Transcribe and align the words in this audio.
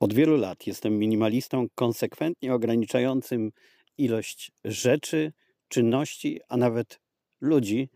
Od 0.00 0.14
wielu 0.14 0.36
lat 0.36 0.66
jestem 0.66 0.98
minimalistą 0.98 1.66
konsekwentnie 1.74 2.54
ograniczającym 2.54 3.52
ilość 3.98 4.52
rzeczy, 4.64 5.32
czynności, 5.68 6.40
a 6.48 6.56
nawet 6.56 7.00
ludzi, 7.40 7.88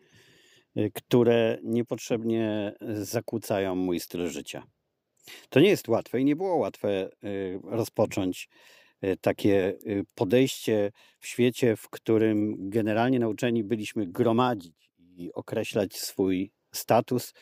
y, 0.76 0.90
które 0.94 1.58
niepotrzebnie 1.62 2.72
zakłócają 3.02 3.74
mój 3.74 4.00
styl 4.00 4.28
życia. 4.28 4.66
To 5.48 5.60
nie 5.60 5.68
jest 5.68 5.88
łatwe 5.88 6.20
i 6.20 6.24
nie 6.24 6.36
było 6.36 6.56
łatwe 6.56 7.10
y, 7.24 7.60
rozpocząć 7.64 8.48
y, 9.04 9.16
takie 9.20 9.78
podejście 10.14 10.92
w 11.20 11.26
świecie, 11.26 11.76
w 11.76 11.88
którym 11.88 12.70
generalnie 12.70 13.18
nauczeni 13.18 13.64
byliśmy 13.64 14.06
gromadzić 14.06 14.90
i 14.98 15.32
określać 15.32 15.96
swój 15.96 16.52
status 16.72 17.34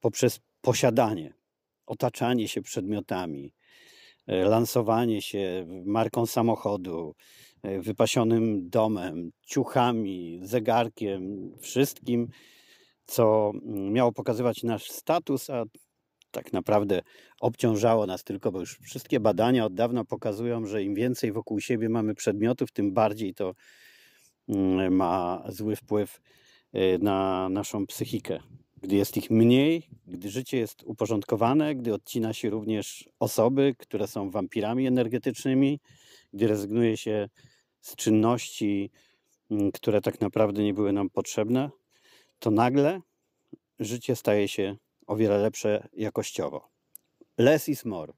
poprzez 0.00 0.40
posiadanie, 0.60 1.34
otaczanie 1.86 2.48
się 2.48 2.62
przedmiotami, 2.62 3.52
lansowanie 4.26 5.22
się 5.22 5.66
marką 5.84 6.26
samochodu, 6.26 7.14
e, 7.62 7.80
wypasionym 7.80 8.68
domem, 8.68 9.30
ciuchami, 9.46 10.40
zegarkiem, 10.42 11.52
wszystkim, 11.60 12.28
co 13.06 13.52
mm, 13.54 13.92
miało 13.92 14.12
pokazywać 14.12 14.62
nasz 14.62 14.90
status, 14.90 15.50
a 15.50 15.64
tak 16.30 16.52
naprawdę 16.52 17.00
obciążało 17.40 18.06
nas 18.06 18.24
tylko, 18.24 18.52
bo 18.52 18.60
już 18.60 18.78
wszystkie 18.78 19.20
badania 19.20 19.64
od 19.64 19.74
dawna 19.74 20.04
pokazują, 20.04 20.66
że 20.66 20.82
im 20.82 20.94
więcej 20.94 21.32
wokół 21.32 21.60
siebie 21.60 21.88
mamy 21.88 22.14
przedmiotów, 22.14 22.72
tym 22.72 22.92
bardziej 22.92 23.34
to 23.34 23.54
mm, 24.48 24.94
ma 24.94 25.42
zły 25.48 25.76
wpływ 25.76 26.20
e, 26.72 26.98
na 26.98 27.48
naszą 27.48 27.86
psychikę. 27.86 28.40
Gdy 28.84 28.96
jest 28.96 29.16
ich 29.16 29.30
mniej, 29.30 29.88
gdy 30.06 30.30
życie 30.30 30.58
jest 30.58 30.82
uporządkowane, 30.82 31.74
gdy 31.74 31.94
odcina 31.94 32.32
się 32.32 32.50
również 32.50 33.08
osoby, 33.20 33.74
które 33.78 34.06
są 34.06 34.30
wampirami 34.30 34.86
energetycznymi, 34.86 35.80
gdy 36.32 36.48
rezygnuje 36.48 36.96
się 36.96 37.28
z 37.80 37.96
czynności, 37.96 38.90
mm, 39.50 39.72
które 39.72 40.00
tak 40.00 40.20
naprawdę 40.20 40.62
nie 40.62 40.74
były 40.74 40.92
nam 40.92 41.10
potrzebne, 41.10 41.70
to 42.38 42.50
nagle 42.50 43.00
życie 43.78 44.16
staje 44.16 44.48
się 44.48 44.76
o 45.06 45.16
wiele 45.16 45.38
lepsze 45.38 45.88
jakościowo. 45.92 46.68
Less 47.38 47.68
is 47.68 47.84
more. 47.84 48.12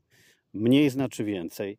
Mniej 0.55 0.91
znaczy 0.91 1.25
więcej. 1.25 1.79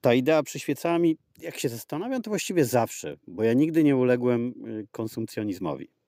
Ta 0.00 0.14
idea 0.14 0.42
przyświeca 0.42 0.98
mi, 0.98 1.16
jak 1.38 1.58
się 1.58 1.68
zastanawiam, 1.68 2.22
to 2.22 2.30
właściwie 2.30 2.64
zawsze, 2.64 3.16
bo 3.26 3.42
ja 3.42 3.52
nigdy 3.52 3.84
nie 3.84 3.96
uległem 3.96 4.54
y, 4.66 4.86
konsumpcjonizmowi 4.90 5.99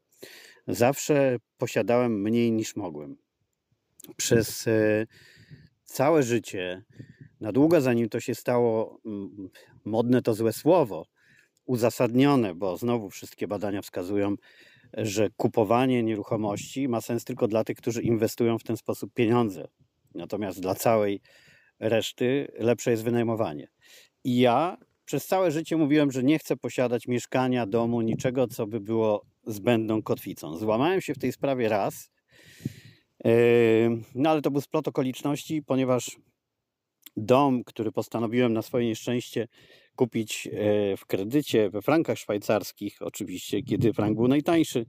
zawsze 0.69 1.37
posiadałem 1.59 2.23
mniej 2.23 2.53
niż 2.53 2.77
mogłem. 2.77 3.17
Przez 4.17 4.67
e, 4.67 5.07
całe 5.85 6.23
życie, 6.23 6.85
na 7.41 7.53
długo 7.53 7.81
zanim 7.81 8.09
to 8.09 8.21
się 8.21 8.35
stało 8.35 9.01
modne, 9.85 10.23
to 10.23 10.35
złe 10.35 10.53
słowo, 10.53 11.07
uzasadnione, 11.65 12.55
bo 12.55 12.77
znowu 12.77 13.11
wszystkie 13.11 13.49
badania 13.49 13.83
wskazują, 13.83 14.35
że 14.93 15.29
kupowanie 15.37 16.03
nieruchomości 16.03 16.89
ma 16.89 17.01
sens 17.01 17.25
tylko 17.25 17.49
dla 17.49 17.65
tych, 17.65 17.77
którzy 17.77 18.03
inwestują 18.03 18.59
w 18.59 18.63
ten 18.63 18.77
sposób 18.77 19.15
pieniądze. 19.15 19.69
Natomiast 20.15 20.61
dla 20.61 20.75
całej 20.75 21.21
reszty 21.81 22.53
lepsze 22.59 22.91
jest 22.91 23.05
wynajmowanie. 23.05 23.69
I 24.25 24.39
ja 24.39 24.77
przez 25.05 25.27
całe 25.27 25.51
życie 25.51 25.77
mówiłem, 25.77 26.11
że 26.11 26.23
nie 26.23 26.39
chcę 26.39 26.57
posiadać 26.57 27.09
mieszkania, 27.09 27.67
domu, 27.67 28.01
niczego, 28.01 28.47
co 28.47 28.67
by 28.67 28.81
było 28.81 29.27
zbędną 29.47 30.03
kotwicą. 30.03 30.57
Złamałem 30.57 31.01
się 31.01 31.15
w 31.15 31.19
tej 31.19 31.33
sprawie 31.33 31.69
raz, 31.69 32.11
yy, 33.25 33.33
no 34.15 34.31
ale 34.31 34.43
to 34.43 34.51
był 34.51 34.61
splot 34.61 34.89
okoliczności, 34.89 35.63
ponieważ 35.63 36.17
dom, 37.17 37.65
który 37.65 37.93
postanowiłem 37.93 38.53
na 38.53 38.63
swoje 38.63 38.87
nieszczęście 38.87 39.49
kupić 39.97 40.47
yy, 40.47 40.97
w 40.97 41.07
kredycie 41.07 41.71
we 41.71 41.83
frankach 41.83 42.19
szwajcarskich, 42.19 43.03
oczywiście, 43.03 43.63
kiedy 43.63 43.93
frank 43.93 44.17
był 44.17 44.29
najtańszy, 44.29 44.87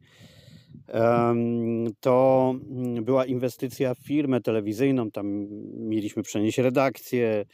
to 2.00 2.56
była 3.02 3.26
inwestycja 3.26 3.96
w 3.96 4.00
firmę 4.00 4.42
telewizyjną. 4.42 5.12
Tam 5.12 5.48
mieliśmy 5.90 6.24
przenieść 6.24 6.58
redakcję, 6.58 7.46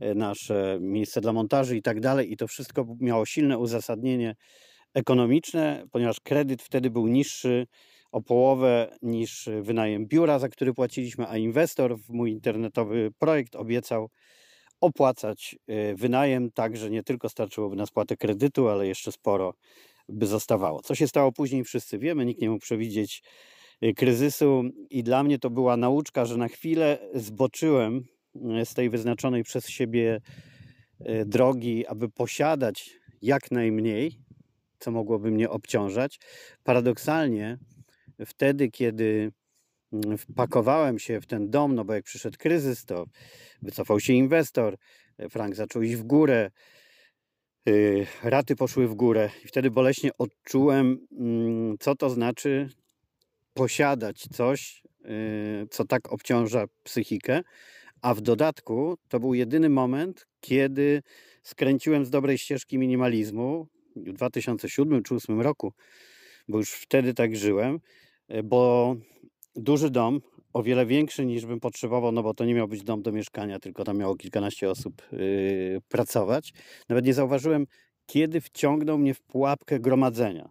yy, 0.00 0.14
nasze 0.14 0.78
miejsce 0.80 1.20
dla 1.20 1.32
montaży 1.32 1.76
i 1.76 1.82
tak 1.82 2.00
dalej. 2.00 2.32
I 2.32 2.36
to 2.36 2.46
wszystko 2.46 2.96
miało 3.00 3.26
silne 3.26 3.58
uzasadnienie 3.58 4.36
ekonomiczne, 4.98 5.84
ponieważ 5.90 6.20
kredyt 6.20 6.62
wtedy 6.62 6.90
był 6.90 7.06
niższy 7.06 7.66
o 8.12 8.22
połowę 8.22 8.98
niż 9.02 9.48
wynajem 9.62 10.06
biura, 10.06 10.38
za 10.38 10.48
który 10.48 10.74
płaciliśmy, 10.74 11.28
a 11.28 11.36
inwestor 11.36 11.98
w 11.98 12.10
mój 12.10 12.30
internetowy 12.30 13.10
projekt 13.18 13.56
obiecał 13.56 14.10
opłacać 14.80 15.56
e, 15.66 15.94
wynajem 15.94 16.50
tak, 16.50 16.76
że 16.76 16.90
nie 16.90 17.02
tylko 17.02 17.28
starczyłoby 17.28 17.76
na 17.76 17.86
spłatę 17.86 18.16
kredytu, 18.16 18.68
ale 18.68 18.86
jeszcze 18.86 19.12
sporo 19.12 19.54
by 20.08 20.26
zostawało. 20.26 20.82
Co 20.82 20.94
się 20.94 21.08
stało 21.08 21.32
później, 21.32 21.64
wszyscy 21.64 21.98
wiemy, 21.98 22.24
nikt 22.24 22.40
nie 22.40 22.50
mógł 22.50 22.62
przewidzieć 22.62 23.22
e, 23.80 23.92
kryzysu 23.92 24.62
i 24.90 25.02
dla 25.02 25.22
mnie 25.22 25.38
to 25.38 25.50
była 25.50 25.76
nauczka, 25.76 26.24
że 26.24 26.36
na 26.36 26.48
chwilę 26.48 26.98
zboczyłem 27.14 28.04
e, 28.60 28.66
z 28.66 28.74
tej 28.74 28.90
wyznaczonej 28.90 29.44
przez 29.44 29.68
siebie 29.68 30.20
drogi, 31.26 31.86
aby 31.86 32.08
posiadać 32.08 32.90
jak 33.22 33.50
najmniej, 33.50 34.27
co 34.78 34.90
mogłoby 34.90 35.30
mnie 35.30 35.50
obciążać. 35.50 36.20
Paradoksalnie, 36.64 37.58
wtedy, 38.26 38.70
kiedy 38.70 39.32
mm, 39.92 40.18
wpakowałem 40.18 40.98
się 40.98 41.20
w 41.20 41.26
ten 41.26 41.50
dom, 41.50 41.74
no 41.74 41.84
bo 41.84 41.94
jak 41.94 42.04
przyszedł 42.04 42.38
kryzys, 42.38 42.84
to 42.84 43.04
wycofał 43.62 44.00
się 44.00 44.12
inwestor, 44.12 44.76
frank 45.30 45.54
zaczął 45.54 45.82
iść 45.82 45.94
w 45.94 46.02
górę, 46.02 46.50
y, 47.68 48.06
raty 48.22 48.56
poszły 48.56 48.88
w 48.88 48.94
górę 48.94 49.30
i 49.44 49.48
wtedy 49.48 49.70
boleśnie 49.70 50.10
odczułem, 50.18 51.06
mm, 51.12 51.76
co 51.80 51.94
to 51.94 52.10
znaczy 52.10 52.68
posiadać 53.54 54.28
coś, 54.32 54.82
y, 55.04 55.66
co 55.70 55.84
tak 55.84 56.12
obciąża 56.12 56.64
psychikę, 56.82 57.42
a 58.02 58.14
w 58.14 58.20
dodatku 58.20 58.96
to 59.08 59.20
był 59.20 59.34
jedyny 59.34 59.68
moment, 59.68 60.26
kiedy 60.40 61.02
skręciłem 61.42 62.04
z 62.04 62.10
dobrej 62.10 62.38
ścieżki 62.38 62.78
minimalizmu, 62.78 63.66
w 64.06 64.12
2007 64.12 65.02
czy 65.02 65.08
2008 65.08 65.40
roku, 65.40 65.72
bo 66.48 66.58
już 66.58 66.70
wtedy 66.70 67.14
tak 67.14 67.36
żyłem, 67.36 67.80
e, 68.28 68.42
bo 68.42 68.94
duży 69.56 69.90
dom, 69.90 70.20
o 70.52 70.62
wiele 70.62 70.86
większy 70.86 71.26
niż 71.26 71.46
bym 71.46 71.60
potrzebował, 71.60 72.12
no 72.12 72.22
bo 72.22 72.34
to 72.34 72.44
nie 72.44 72.54
miał 72.54 72.68
być 72.68 72.82
dom 72.82 73.02
do 73.02 73.12
mieszkania, 73.12 73.58
tylko 73.58 73.84
tam 73.84 73.98
miało 73.98 74.16
kilkanaście 74.16 74.70
osób 74.70 75.02
yy, 75.12 75.80
pracować. 75.88 76.52
Nawet 76.88 77.04
nie 77.04 77.14
zauważyłem, 77.14 77.66
kiedy 78.06 78.40
wciągnął 78.40 78.98
mnie 78.98 79.14
w 79.14 79.20
pułapkę 79.20 79.80
gromadzenia. 79.80 80.50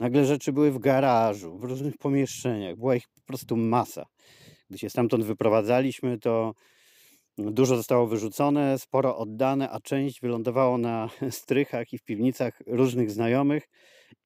Nagle 0.00 0.24
rzeczy 0.24 0.52
były 0.52 0.70
w 0.70 0.78
garażu, 0.78 1.58
w 1.58 1.64
różnych 1.64 1.98
pomieszczeniach, 1.98 2.76
była 2.76 2.96
ich 2.96 3.08
po 3.08 3.20
prostu 3.20 3.56
masa. 3.56 4.06
Gdy 4.70 4.78
się 4.78 4.90
stamtąd 4.90 5.24
wyprowadzaliśmy, 5.24 6.18
to 6.18 6.54
Dużo 7.38 7.76
zostało 7.76 8.06
wyrzucone, 8.06 8.78
sporo 8.78 9.18
oddane, 9.18 9.70
a 9.70 9.80
część 9.80 10.20
wylądowało 10.20 10.78
na 10.78 11.10
strychach 11.30 11.92
i 11.92 11.98
w 11.98 12.02
piwnicach 12.02 12.62
różnych 12.66 13.10
znajomych 13.10 13.68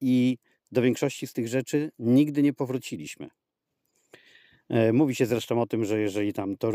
i 0.00 0.38
do 0.72 0.82
większości 0.82 1.26
z 1.26 1.32
tych 1.32 1.48
rzeczy 1.48 1.90
nigdy 1.98 2.42
nie 2.42 2.52
powróciliśmy. 2.52 3.28
E, 4.68 4.92
mówi 4.92 5.14
się 5.14 5.26
zresztą 5.26 5.60
o 5.60 5.66
tym, 5.66 5.84
że 5.84 6.00
jeżeli 6.00 6.32
tam 6.32 6.56
to 6.56 6.70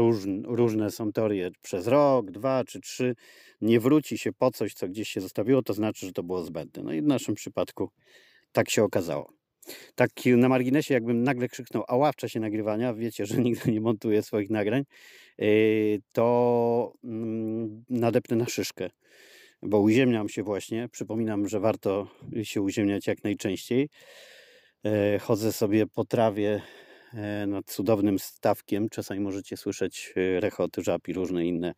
różne, 0.45 0.91
są 0.91 1.11
teorie 1.11 1.51
przez 1.61 1.87
rok, 1.87 2.31
dwa 2.31 2.63
czy 2.63 2.79
trzy, 2.79 3.15
nie 3.61 3.79
wróci 3.79 4.17
się 4.17 4.33
po 4.33 4.51
coś, 4.51 4.73
co 4.73 4.87
gdzieś 4.87 5.09
się 5.09 5.21
zostawiło, 5.21 5.61
to 5.61 5.73
znaczy, 5.73 6.05
że 6.05 6.11
to 6.11 6.23
było 6.23 6.43
zbędne. 6.43 6.83
No 6.83 6.93
i 6.93 7.01
w 7.01 7.05
naszym 7.05 7.35
przypadku 7.35 7.89
tak 8.51 8.69
się 8.69 8.83
okazało. 8.83 9.33
Tak 9.95 10.09
na 10.25 10.49
marginesie, 10.49 10.93
jakbym 10.93 11.23
nagle 11.23 11.47
krzyknął 11.47 11.83
ała 11.87 12.11
w 12.11 12.15
czasie 12.15 12.39
nagrywania, 12.39 12.93
wiecie, 12.93 13.25
że 13.25 13.37
nigdy 13.41 13.71
nie 13.71 13.81
montuję 13.81 14.23
swoich 14.23 14.49
nagrań, 14.49 14.83
to 16.11 16.93
mm, 17.03 17.83
nadepnę 17.89 18.37
na 18.37 18.45
szyszkę, 18.45 18.89
bo 19.61 19.79
uziemniam 19.79 20.29
się 20.29 20.43
właśnie. 20.43 20.89
Przypominam, 20.91 21.47
że 21.47 21.59
warto 21.59 22.07
się 22.43 22.61
uziemniać 22.61 23.07
jak 23.07 23.23
najczęściej. 23.23 23.89
Yy, 24.83 25.19
chodzę 25.19 25.51
sobie 25.51 25.87
po 25.87 26.05
trawie 26.05 26.61
yy, 27.13 27.47
nad 27.47 27.65
cudownym 27.65 28.19
stawkiem. 28.19 28.89
Czasami 28.89 29.19
możecie 29.19 29.57
słyszeć 29.57 30.13
rechot 30.39 30.71
żab 30.77 31.07
i 31.07 31.13
różne 31.13 31.45
inne 31.45 31.73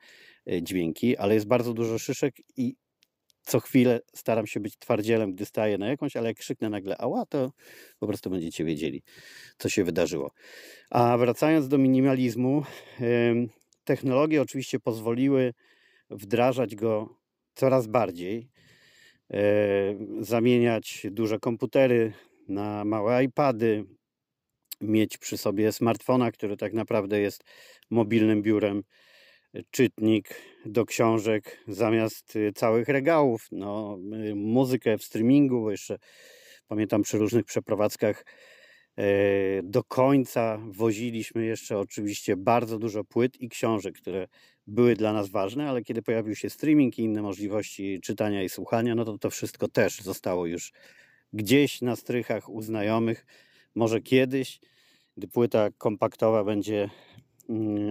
dźwięki, 0.62 1.18
ale 1.18 1.34
jest 1.34 1.48
bardzo 1.48 1.74
dużo 1.74 2.00
szyszek 2.00 2.36
i 2.58 2.76
co 3.44 3.60
chwilę 3.60 4.00
staram 4.16 4.48
się 4.48 4.60
być 4.60 4.78
twardzielem, 4.78 5.34
gdy 5.34 5.46
staję 5.46 5.78
na 5.78 5.88
jakąś, 5.88 6.16
ale 6.16 6.30
jak 6.30 6.38
krzyknę 6.38 6.70
nagle 6.70 6.98
ała, 6.98 7.26
to 7.26 7.52
po 8.00 8.08
prostu 8.08 8.30
będziecie 8.30 8.66
wiedzieli, 8.66 9.04
co 9.58 9.70
się 9.70 9.84
wydarzyło. 9.84 10.32
A 10.90 11.18
wracając 11.18 11.68
do 11.68 11.78
minimalizmu, 11.78 12.64
technologie 13.84 14.42
oczywiście 14.42 14.80
pozwoliły 14.80 15.54
wdrażać 16.10 16.76
go 16.76 17.20
coraz 17.56 17.88
bardziej, 17.88 18.50
zamieniać 20.20 21.08
duże 21.12 21.40
komputery 21.40 22.14
na 22.48 22.86
małe 22.86 23.24
iPady, 23.24 23.86
mieć 24.82 25.18
przy 25.18 25.38
sobie 25.38 25.72
smartfona, 25.72 26.32
który 26.32 26.58
tak 26.58 26.74
naprawdę 26.74 27.20
jest 27.20 27.44
mobilnym 27.90 28.42
biurem 28.42 28.84
czytnik 29.72 30.36
do 30.66 30.86
książek 30.86 31.64
zamiast 31.68 32.36
y, 32.36 32.52
całych 32.56 32.88
regałów. 32.88 33.48
No, 33.52 33.98
y, 34.30 34.36
muzykę 34.36 34.98
w 34.98 35.04
streamingu, 35.04 35.62
bo 35.62 35.72
jeszcze 35.72 35.98
pamiętam 36.68 37.02
przy 37.02 37.18
różnych 37.18 37.46
przeprowadzkach 37.46 38.26
e, 38.98 39.04
do 39.64 39.84
końca 39.84 40.60
woziliśmy 40.68 41.46
jeszcze 41.46 41.78
oczywiście 41.78 42.38
bardzo 42.38 42.80
dużo 42.80 43.04
płyt 43.04 43.42
i 43.42 43.50
książek, 43.50 43.96
które 43.96 44.28
były 44.68 44.96
dla 44.96 45.14
nas 45.14 45.30
ważne, 45.30 45.70
ale 45.70 45.82
kiedy 45.82 46.02
pojawił 46.02 46.36
się 46.36 46.50
streaming 46.50 47.00
i 47.00 47.02
inne 47.02 47.22
możliwości 47.22 48.00
czytania 48.02 48.44
i 48.44 48.50
słuchania, 48.50 48.96
no 48.96 49.06
to 49.06 49.18
to 49.18 49.30
wszystko 49.30 49.68
też 49.68 50.02
zostało 50.02 50.46
już 50.46 50.72
gdzieś 51.34 51.82
na 51.82 51.96
strychach 51.96 52.50
u 52.50 52.62
znajomych. 52.62 53.26
Może 53.76 54.02
kiedyś, 54.02 54.60
gdy 55.18 55.28
płyta 55.28 55.70
kompaktowa 55.78 56.44
będzie 56.44 56.90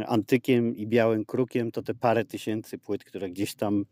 antykiem 0.06 0.76
i 0.76 0.86
białym 0.86 1.24
krukiem, 1.24 1.70
to 1.70 1.82
te 1.82 1.94
parę 1.94 2.24
tysięcy 2.24 2.78
płyt, 2.78 3.04
które 3.04 3.30
gdzieś 3.30 3.54
tam 3.54 3.84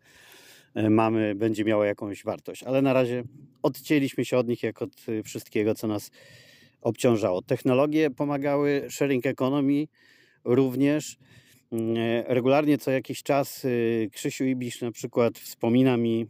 e, 0.74 0.90
mamy, 0.90 1.34
będzie 1.34 1.64
miało 1.64 1.84
jakąś 1.84 2.24
wartość. 2.24 2.62
Ale 2.62 2.82
na 2.82 2.92
razie 2.92 3.22
odcięliśmy 3.62 4.24
się 4.24 4.38
od 4.38 4.48
nich 4.48 4.62
jak 4.62 4.82
od 4.82 5.08
y, 5.08 5.22
wszystkiego, 5.22 5.74
co 5.74 5.86
nas 5.86 6.10
obciążało. 6.80 7.42
Technologie 7.42 8.10
pomagały, 8.10 8.86
sharing 8.90 9.26
economy 9.26 9.86
również. 10.44 11.16
Mm, 11.72 11.96
e, 11.96 12.34
regularnie 12.34 12.78
co 12.78 12.90
jakiś 12.90 13.22
czas 13.22 13.66
Krzysiu 14.12 14.44
Ibisz 14.44 14.80
na 14.80 14.92
przykład 14.92 15.38
wspomina 15.38 15.96
mi, 15.96 16.26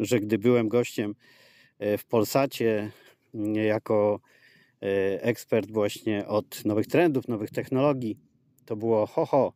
że 0.00 0.20
gdy 0.20 0.38
byłem 0.38 0.68
gościem 0.68 1.14
e, 1.78 1.98
w 1.98 2.04
Polsacie 2.04 2.90
mm, 3.34 3.54
jako 3.54 4.20
e, 4.22 4.43
ekspert 5.20 5.70
właśnie 5.70 6.26
od 6.26 6.64
nowych 6.64 6.86
trendów, 6.86 7.28
nowych 7.28 7.50
technologii, 7.50 8.18
to 8.64 8.76
było 8.76 9.06
ho, 9.06 9.26
ho 9.26 9.52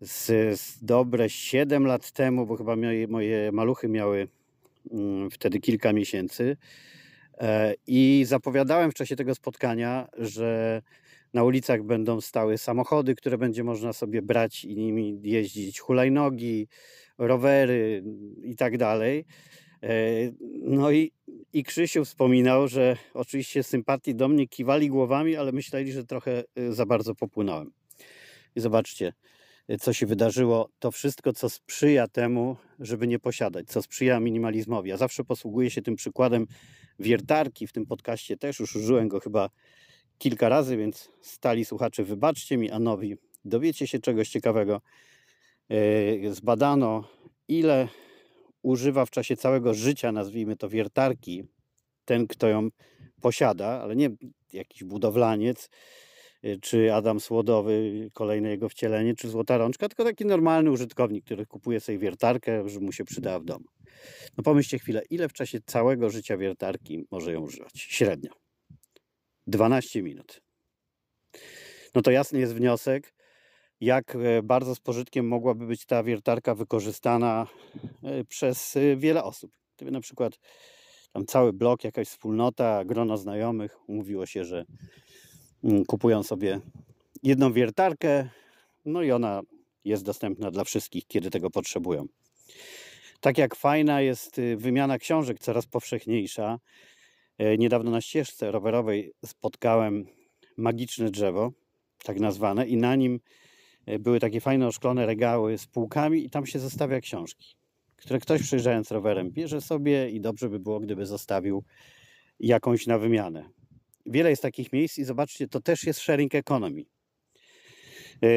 z, 0.00 0.26
z 0.60 0.84
dobre 0.84 1.30
7 1.30 1.86
lat 1.86 2.12
temu, 2.12 2.46
bo 2.46 2.56
chyba 2.56 2.76
moje, 2.76 3.08
moje 3.08 3.52
maluchy 3.52 3.88
miały 3.88 4.28
mm, 4.92 5.30
wtedy 5.30 5.60
kilka 5.60 5.92
miesięcy 5.92 6.56
i 7.86 8.24
zapowiadałem 8.26 8.90
w 8.90 8.94
czasie 8.94 9.16
tego 9.16 9.34
spotkania, 9.34 10.08
że 10.18 10.82
na 11.34 11.44
ulicach 11.44 11.82
będą 11.82 12.20
stały 12.20 12.58
samochody, 12.58 13.14
które 13.14 13.38
będzie 13.38 13.64
można 13.64 13.92
sobie 13.92 14.22
brać 14.22 14.64
i 14.64 14.76
nimi 14.76 15.20
jeździć, 15.22 15.80
hulajnogi, 15.80 16.68
rowery 17.18 18.04
i 18.42 18.56
tak 18.56 18.78
dalej. 18.78 19.24
E, 19.84 20.32
no 20.62 20.90
i, 20.90 21.12
i 21.52 21.64
Krzysiu 21.64 22.04
wspominał, 22.04 22.68
że 22.68 22.96
oczywiście 23.14 23.62
sympatii 23.62 24.14
do 24.14 24.28
mnie 24.28 24.48
kiwali 24.48 24.88
głowami, 24.88 25.36
ale 25.36 25.52
myśleli, 25.52 25.92
że 25.92 26.04
trochę 26.04 26.44
e, 26.56 26.72
za 26.72 26.86
bardzo 26.86 27.14
popłynąłem. 27.14 27.72
I 28.56 28.60
zobaczcie, 28.60 29.12
e, 29.68 29.78
co 29.78 29.92
się 29.92 30.06
wydarzyło. 30.06 30.68
To 30.78 30.90
wszystko, 30.90 31.32
co 31.32 31.50
sprzyja 31.50 32.08
temu, 32.08 32.56
żeby 32.80 33.06
nie 33.06 33.18
posiadać, 33.18 33.66
co 33.68 33.82
sprzyja 33.82 34.20
minimalizmowi. 34.20 34.90
Ja 34.90 34.96
zawsze 34.96 35.24
posługuję 35.24 35.70
się 35.70 35.82
tym 35.82 35.96
przykładem 35.96 36.46
wiertarki. 36.98 37.66
W 37.66 37.72
tym 37.72 37.86
podcaście 37.86 38.36
też 38.36 38.60
już 38.60 38.76
użyłem 38.76 39.08
go 39.08 39.20
chyba 39.20 39.50
kilka 40.18 40.48
razy, 40.48 40.76
więc 40.76 41.10
stali 41.20 41.64
słuchacze, 41.64 42.04
wybaczcie 42.04 42.56
mi, 42.56 42.70
a 42.70 42.78
nowi 42.78 43.16
dowiecie 43.44 43.86
się 43.86 43.98
czegoś 43.98 44.28
ciekawego. 44.28 44.80
Zbadano, 46.30 47.08
ile 47.48 47.88
używa 48.64 49.06
w 49.06 49.10
czasie 49.10 49.36
całego 49.36 49.74
życia, 49.74 50.12
nazwijmy 50.12 50.56
to 50.56 50.68
wiertarki, 50.68 51.44
ten, 52.04 52.26
kto 52.26 52.48
ją 52.48 52.68
posiada, 53.20 53.66
ale 53.66 53.96
nie 53.96 54.10
jakiś 54.52 54.84
budowlaniec, 54.84 55.70
e, 56.42 56.56
czy 56.56 56.94
Adam 56.94 57.20
Słodowy, 57.20 58.08
kolejne 58.12 58.50
jego 58.50 58.68
wcielenie, 58.68 59.14
czy 59.14 59.28
Złota 59.28 59.58
Rączka, 59.58 59.88
tylko 59.88 60.04
taki 60.04 60.26
normalny 60.26 60.70
użytkownik, 60.70 61.24
który 61.24 61.46
kupuje 61.46 61.80
sobie 61.80 61.98
wiertarkę, 61.98 62.68
że 62.68 62.80
mu 62.80 62.92
się 62.92 63.04
przydała 63.04 63.38
w 63.38 63.44
domu. 63.44 63.64
No 64.36 64.44
pomyślcie 64.44 64.78
chwilę, 64.78 65.02
ile 65.10 65.28
w 65.28 65.32
czasie 65.32 65.58
całego 65.66 66.10
życia 66.10 66.36
wiertarki 66.36 67.04
może 67.10 67.32
ją 67.32 67.40
używać? 67.40 67.72
Średnio. 67.74 68.30
12 69.46 70.02
minut. 70.02 70.40
No 71.94 72.02
to 72.02 72.10
jasny 72.10 72.40
jest 72.40 72.54
wniosek, 72.54 73.13
jak 73.84 74.16
e, 74.16 74.42
bardzo 74.42 74.74
z 74.74 74.80
pożytkiem 74.80 75.28
mogłaby 75.28 75.66
być 75.66 75.86
ta 75.86 76.02
wiertarka 76.02 76.54
wykorzystana 76.54 77.46
e, 78.02 78.24
przez 78.24 78.76
e, 78.76 78.96
wiele 78.96 79.24
osób. 79.24 79.52
Gdyby 79.76 79.90
na 79.90 80.00
przykład 80.00 80.38
tam 81.12 81.26
cały 81.26 81.52
blok, 81.52 81.84
jakaś 81.84 82.08
wspólnota, 82.08 82.84
grono 82.84 83.16
znajomych 83.16 83.88
umówiło 83.88 84.26
się, 84.26 84.44
że 84.44 84.64
mm, 85.64 85.84
kupują 85.84 86.22
sobie 86.22 86.60
jedną 87.22 87.52
wiertarkę, 87.52 88.28
no 88.84 89.02
i 89.02 89.12
ona 89.12 89.42
jest 89.84 90.04
dostępna 90.04 90.50
dla 90.50 90.64
wszystkich, 90.64 91.06
kiedy 91.06 91.30
tego 91.30 91.50
potrzebują. 91.50 92.06
Tak 93.20 93.38
jak 93.38 93.54
fajna 93.54 94.00
jest 94.00 94.38
y, 94.38 94.56
wymiana 94.56 94.98
książek, 94.98 95.38
coraz 95.38 95.66
powszechniejsza, 95.66 96.58
niedawno 97.58 97.90
na 97.90 98.00
ścieżce 98.00 98.50
rowerowej 98.50 99.12
spotkałem 99.26 100.06
magiczne 100.56 101.10
drzewo, 101.10 101.52
tak 102.04 102.20
nazwane, 102.20 102.66
i 102.66 102.76
na 102.76 102.96
nim 102.96 103.20
były 103.98 104.20
takie 104.20 104.40
fajne 104.40 104.66
oszklone 104.66 105.06
regały 105.06 105.58
z 105.58 105.66
półkami, 105.66 106.24
i 106.24 106.30
tam 106.30 106.46
się 106.46 106.58
zostawia 106.58 107.00
książki, 107.00 107.56
które 107.96 108.18
ktoś 108.18 108.42
przyjeżdżając 108.42 108.90
rowerem 108.90 109.30
bierze 109.30 109.60
sobie 109.60 110.10
i 110.10 110.20
dobrze 110.20 110.48
by 110.48 110.60
było, 110.60 110.80
gdyby 110.80 111.06
zostawił 111.06 111.64
jakąś 112.40 112.86
na 112.86 112.98
wymianę. 112.98 113.48
Wiele 114.06 114.30
jest 114.30 114.42
takich 114.42 114.72
miejsc 114.72 114.98
i 114.98 115.04
zobaczcie, 115.04 115.48
to 115.48 115.60
też 115.60 115.84
jest 115.84 116.00
sharing 116.00 116.34
economy. 116.34 116.84
E, 118.22 118.28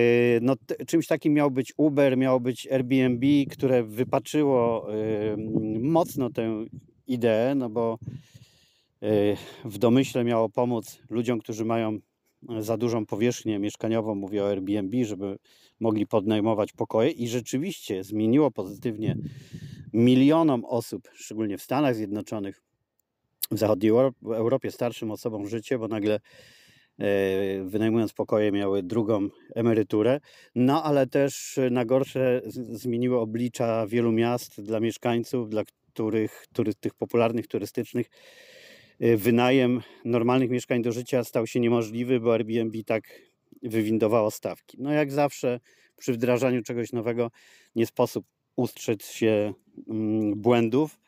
no, 0.41 0.55
czymś 0.87 1.07
takim 1.07 1.33
miał 1.33 1.51
być 1.51 1.73
Uber, 1.77 2.17
miało 2.17 2.39
być 2.39 2.67
Airbnb, 2.67 3.27
które 3.51 3.83
wypaczyło 3.83 4.87
mocno 5.79 6.29
tę 6.29 6.65
ideę, 7.07 7.55
no 7.55 7.69
bo 7.69 7.99
w 9.65 9.77
domyśle 9.77 10.23
miało 10.23 10.49
pomóc 10.49 10.99
ludziom, 11.09 11.39
którzy 11.39 11.65
mają 11.65 11.89
e, 11.93 11.99
za 12.59 12.77
dużą 12.77 13.05
powierzchnię 13.05 13.59
mieszkaniową, 13.59 14.15
mówię 14.15 14.43
o 14.43 14.49
Airbnb, 14.49 15.05
żeby 15.05 15.37
mogli 15.79 16.07
podnajmować 16.07 16.73
pokoje 16.73 17.11
i 17.11 17.27
rzeczywiście 17.27 18.03
zmieniło 18.03 18.51
pozytywnie 18.51 19.17
milionom 19.93 20.65
osób, 20.65 21.09
szczególnie 21.13 21.57
w 21.57 21.61
Stanach 21.61 21.95
Zjednoczonych, 21.95 22.61
w 23.51 23.57
zachodniej 23.57 23.91
Europie 24.23 24.71
starszym 24.71 25.11
osobom 25.11 25.47
życie, 25.47 25.79
bo 25.79 25.87
nagle 25.87 26.19
e, 26.99 27.63
wynajmując 27.63 28.13
pokoje 28.13 28.51
miały 28.51 28.83
drugą 28.83 29.29
emeryturę, 29.55 30.19
no 30.55 30.83
ale 30.83 31.07
też 31.07 31.59
na 31.71 31.85
gorsze 31.85 32.41
zmieniły 32.71 33.19
oblicza 33.19 33.87
wielu 33.87 34.11
miast 34.11 34.61
dla 34.61 34.79
mieszkańców, 34.79 35.49
dla 35.49 35.63
których 35.93 36.45
tych 36.79 36.93
popularnych 36.93 37.47
turystycznych 37.47 38.09
wynajem 38.99 39.81
normalnych 40.05 40.49
mieszkań 40.49 40.81
do 40.81 40.91
życia 40.91 41.23
stał 41.23 41.47
się 41.47 41.59
niemożliwy, 41.59 42.19
bo 42.19 42.33
Airbnb 42.33 42.83
tak 42.85 43.21
wywindowało 43.63 44.31
stawki. 44.31 44.77
No 44.79 44.91
jak 44.91 45.11
zawsze 45.11 45.59
przy 45.97 46.13
wdrażaniu 46.13 46.63
czegoś 46.63 46.91
nowego 46.91 47.31
nie 47.75 47.85
sposób 47.85 48.25
ustrzec 48.55 49.11
się 49.11 49.53
mm, 49.89 50.41
błędów, 50.41 50.99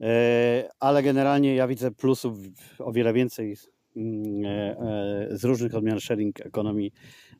e, 0.00 0.68
ale 0.80 1.02
generalnie 1.02 1.54
ja 1.54 1.68
widzę 1.68 1.90
plusów 1.90 2.38
o 2.78 2.92
wiele 2.92 3.12
więcej 3.12 3.56
mm, 3.96 4.44
e, 4.44 4.78
e, 5.30 5.36
z 5.36 5.44
różnych 5.44 5.74
odmian 5.74 6.00
sharing 6.00 6.40
ekonomii 6.40 6.92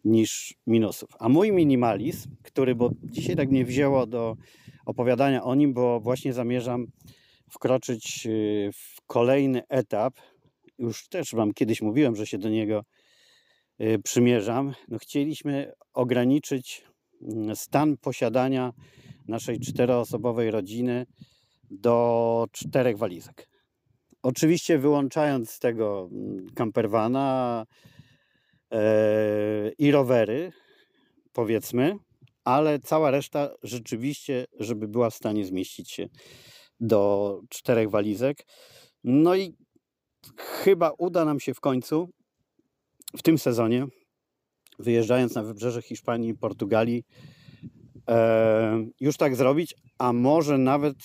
niż 0.05 0.55
minusów. 0.67 1.11
A 1.19 1.29
mój 1.29 1.53
minimalizm, 1.53 2.31
który, 2.43 2.75
bo 2.75 2.91
dzisiaj 3.03 3.37
tak 3.37 3.51
mnie 3.51 3.65
wzięło 3.65 4.07
do 4.07 4.37
opowiadania 4.87 5.45
o 5.45 5.55
nim, 5.55 5.75
bo 5.75 6.01
właśnie 6.01 6.33
zamierzam 6.33 6.87
wkroczyć 7.51 8.27
y, 8.27 8.71
w 8.75 8.97
kolejny 9.07 9.63
etap. 9.69 10.15
Już 10.79 11.09
też 11.09 11.35
Wam 11.35 11.55
kiedyś 11.55 11.83
mówiłem, 11.83 12.17
że 12.17 12.27
się 12.27 12.39
do 12.39 12.49
niego 12.49 12.85
y, 13.81 13.99
przymierzam. 14.05 14.75
No, 14.89 14.99
chcieliśmy 14.99 15.73
ograniczyć 15.93 16.85
mm, 17.23 17.57
stan 17.57 17.97
posiadania 17.97 18.73
naszej 19.29 19.61
czteroosobowej 19.61 20.51
rodziny 20.51 21.07
do 21.71 22.47
czterech 22.53 22.99
walizek. 22.99 23.49
Oczywiście 24.23 24.79
wyłączając 24.79 25.51
z 25.51 25.59
tego 25.59 26.09
mm, 26.13 26.47
campervana 26.55 27.65
e, 28.73 29.71
i 29.79 29.91
rowery, 29.91 30.53
powiedzmy, 31.33 31.97
ale 32.45 32.79
cała 32.79 33.11
reszta 33.11 33.51
rzeczywiście, 33.63 34.45
żeby 34.61 34.89
była 34.89 35.11
w 35.11 35.15
stanie 35.15 35.45
zmieścić 35.45 35.91
się 35.91 36.09
do 36.87 37.41
czterech 37.49 37.91
walizek. 37.91 38.47
No 39.05 39.37
i 39.37 39.55
chyba 40.37 40.93
uda 40.99 41.25
nam 41.25 41.41
się 41.41 41.55
w 41.55 41.61
końcu 41.61 42.09
w 43.17 43.23
tym 43.23 43.39
sezonie, 43.39 43.87
wyjeżdżając 44.79 45.35
na 45.35 45.43
wybrzeże 45.43 45.83
Hiszpanii 45.83 46.31
i 46.31 46.35
Portugalii, 46.35 47.05
e, 48.09 48.87
już 49.01 49.17
tak 49.17 49.37
zrobić, 49.37 49.75
a 49.99 50.13
może 50.13 50.59
nawet 50.59 50.97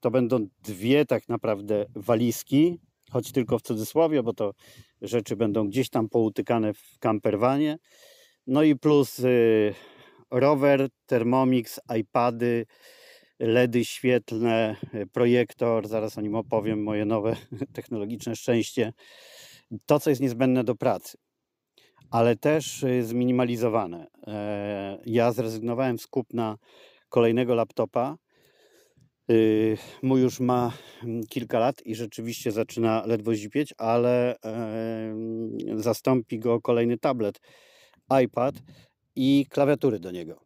to 0.00 0.10
będą 0.10 0.46
dwie 0.62 1.04
tak 1.04 1.28
naprawdę 1.28 1.86
walizki, 1.94 2.78
choć 3.10 3.32
tylko 3.32 3.58
w 3.58 3.62
cudzysłowie, 3.62 4.22
bo 4.22 4.32
to 4.32 4.52
rzeczy 5.02 5.36
będą 5.36 5.68
gdzieś 5.68 5.90
tam 5.90 6.08
poutykane 6.08 6.74
w 6.74 6.98
camperwanie. 6.98 7.78
No 8.46 8.62
i 8.62 8.76
plus 8.76 9.18
y, 9.18 9.74
rower, 10.30 10.88
Thermomix, 11.06 11.80
iPady, 11.98 12.66
LEDy 13.38 13.84
świetlne, 13.84 14.76
projektor, 15.12 15.88
zaraz 15.88 16.18
o 16.18 16.20
nim 16.20 16.34
opowiem, 16.34 16.82
moje 16.82 17.04
nowe 17.04 17.36
technologiczne 17.72 18.36
szczęście. 18.36 18.92
To, 19.86 20.00
co 20.00 20.10
jest 20.10 20.22
niezbędne 20.22 20.64
do 20.64 20.74
pracy, 20.74 21.18
ale 22.10 22.36
też 22.36 22.82
y, 22.82 23.02
zminimalizowane. 23.04 24.06
E, 24.26 24.98
ja 25.06 25.32
zrezygnowałem 25.32 25.98
z 25.98 26.06
kupna 26.06 26.56
kolejnego 27.08 27.54
laptopa. 27.54 28.16
Mój 30.02 30.20
już 30.20 30.40
ma 30.40 30.72
kilka 31.28 31.58
lat 31.58 31.86
i 31.86 31.94
rzeczywiście 31.94 32.52
zaczyna 32.52 33.06
ledwo 33.06 33.34
zipieć, 33.34 33.74
ale 33.78 34.36
zastąpi 35.76 36.38
go 36.38 36.60
kolejny 36.60 36.98
tablet, 36.98 37.40
iPad 38.24 38.54
i 39.16 39.46
klawiatury 39.50 39.98
do 39.98 40.10
niego. 40.10 40.40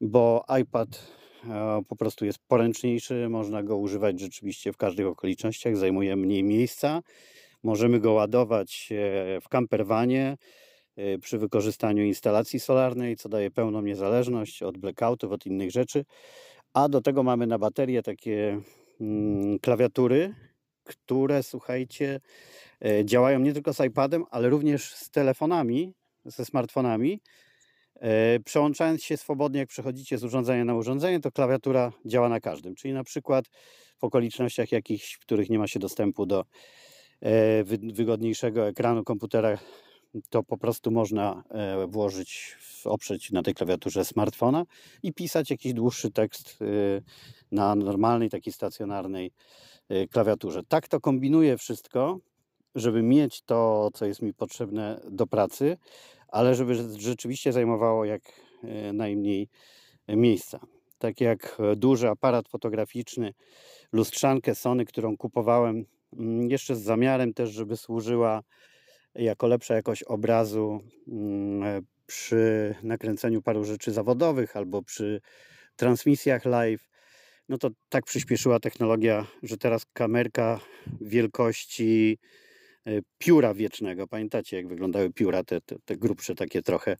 Bo 0.00 0.44
iPad 0.60 0.88
e, 1.18 1.21
po 1.88 1.96
prostu 1.96 2.24
jest 2.24 2.38
poręczniejszy, 2.48 3.28
można 3.28 3.62
go 3.62 3.76
używać 3.76 4.20
rzeczywiście 4.20 4.72
w 4.72 4.76
każdych 4.76 5.06
okolicznościach, 5.06 5.76
zajmuje 5.76 6.16
mniej 6.16 6.44
miejsca. 6.44 7.02
Możemy 7.62 8.00
go 8.00 8.12
ładować 8.12 8.88
e, 8.92 9.40
w 9.40 9.48
camperwanie 9.48 10.36
e, 10.96 11.18
przy 11.18 11.38
wykorzystaniu 11.38 12.04
instalacji 12.04 12.60
solarnej, 12.60 13.16
co 13.16 13.28
daje 13.28 13.50
pełną 13.50 13.82
niezależność 13.82 14.62
od 14.62 14.78
blackoutów, 14.78 15.32
od 15.32 15.46
innych 15.46 15.70
rzeczy. 15.70 16.04
A 16.74 16.88
do 16.88 17.00
tego 17.00 17.22
mamy 17.22 17.46
na 17.46 17.58
baterię 17.58 18.02
takie 18.02 18.60
mm, 19.00 19.58
klawiatury, 19.58 20.34
które 20.84 21.42
słuchajcie, 21.42 22.20
działają 23.04 23.38
nie 23.38 23.52
tylko 23.52 23.74
z 23.74 23.80
iPadem, 23.80 24.24
ale 24.30 24.48
również 24.48 24.94
z 24.94 25.10
telefonami, 25.10 25.94
ze 26.24 26.44
smartfonami 26.44 27.20
E, 27.20 27.20
przełączając 28.44 29.02
się 29.02 29.16
swobodnie, 29.16 29.60
jak 29.60 29.68
przechodzicie 29.68 30.18
z 30.18 30.24
urządzenia 30.24 30.64
na 30.64 30.74
urządzenie, 30.74 31.20
to 31.20 31.32
klawiatura 31.32 31.92
działa 32.06 32.28
na 32.28 32.40
każdym. 32.40 32.74
Czyli 32.74 32.94
na 32.94 33.04
przykład 33.04 33.44
w 33.98 34.04
okolicznościach 34.04 34.72
jakichś, 34.72 35.14
w 35.14 35.18
których 35.18 35.50
nie 35.50 35.58
ma 35.58 35.66
się 35.66 35.78
dostępu 35.78 36.26
do 36.26 36.44
e, 37.20 37.64
wygodniejszego 37.92 38.68
ekranu 38.68 39.04
komputera, 39.04 39.58
to 40.30 40.42
po 40.42 40.58
prostu 40.58 40.90
można 40.90 41.42
e, 41.50 41.86
włożyć, 41.86 42.56
oprzeć 42.84 43.30
na 43.30 43.42
tej 43.42 43.54
klawiaturze 43.54 44.04
smartfona 44.04 44.64
i 45.02 45.12
pisać 45.12 45.50
jakiś 45.50 45.72
dłuższy 45.72 46.10
tekst 46.10 46.58
na 47.52 47.74
normalnej, 47.74 48.30
takiej 48.30 48.52
stacjonarnej 48.52 49.32
klawiaturze. 50.10 50.60
Tak 50.68 50.88
to 50.88 51.00
kombinuję 51.00 51.56
wszystko, 51.56 52.18
żeby 52.74 53.02
mieć 53.02 53.42
to, 53.42 53.90
co 53.94 54.06
jest 54.06 54.22
mi 54.22 54.34
potrzebne 54.34 55.00
do 55.10 55.26
pracy, 55.26 55.76
ale 56.32 56.54
żeby 56.54 56.74
rzeczywiście 56.98 57.52
zajmowało 57.52 58.04
jak 58.04 58.22
e, 58.64 58.92
najmniej 58.92 59.48
miejsca. 60.08 60.60
Tak 60.98 61.20
jak 61.20 61.58
duży 61.76 62.08
aparat 62.08 62.48
fotograficzny, 62.48 63.34
lustrzankę 63.92 64.54
Sony, 64.54 64.84
którą 64.84 65.16
kupowałem 65.16 65.84
mm, 66.12 66.50
jeszcze 66.50 66.76
z 66.76 66.82
zamiarem 66.82 67.34
też, 67.34 67.50
żeby 67.50 67.76
służyła 67.76 68.42
jako 69.14 69.46
lepsza 69.46 69.74
jakość 69.74 70.02
obrazu 70.02 70.80
mm, 71.08 71.82
przy 72.06 72.74
nakręceniu 72.82 73.42
paru 73.42 73.64
rzeczy 73.64 73.92
zawodowych 73.92 74.56
albo 74.56 74.82
przy 74.82 75.20
transmisjach 75.76 76.44
live. 76.44 76.88
No 77.48 77.58
to 77.58 77.70
tak 77.88 78.04
przyspieszyła 78.04 78.60
technologia, 78.60 79.26
że 79.42 79.58
teraz 79.58 79.86
kamerka 79.92 80.60
wielkości 81.00 82.18
E, 82.18 82.41
pióra 83.18 83.54
wiecznego. 83.54 84.06
Pamiętacie, 84.06 84.56
jak 84.56 84.68
wyglądały 84.68 85.10
pióra, 85.12 85.44
te, 85.44 85.60
te, 85.60 85.76
te 85.84 85.96
grubsze 85.96 86.34
takie 86.34 86.62
trochę. 86.62 86.96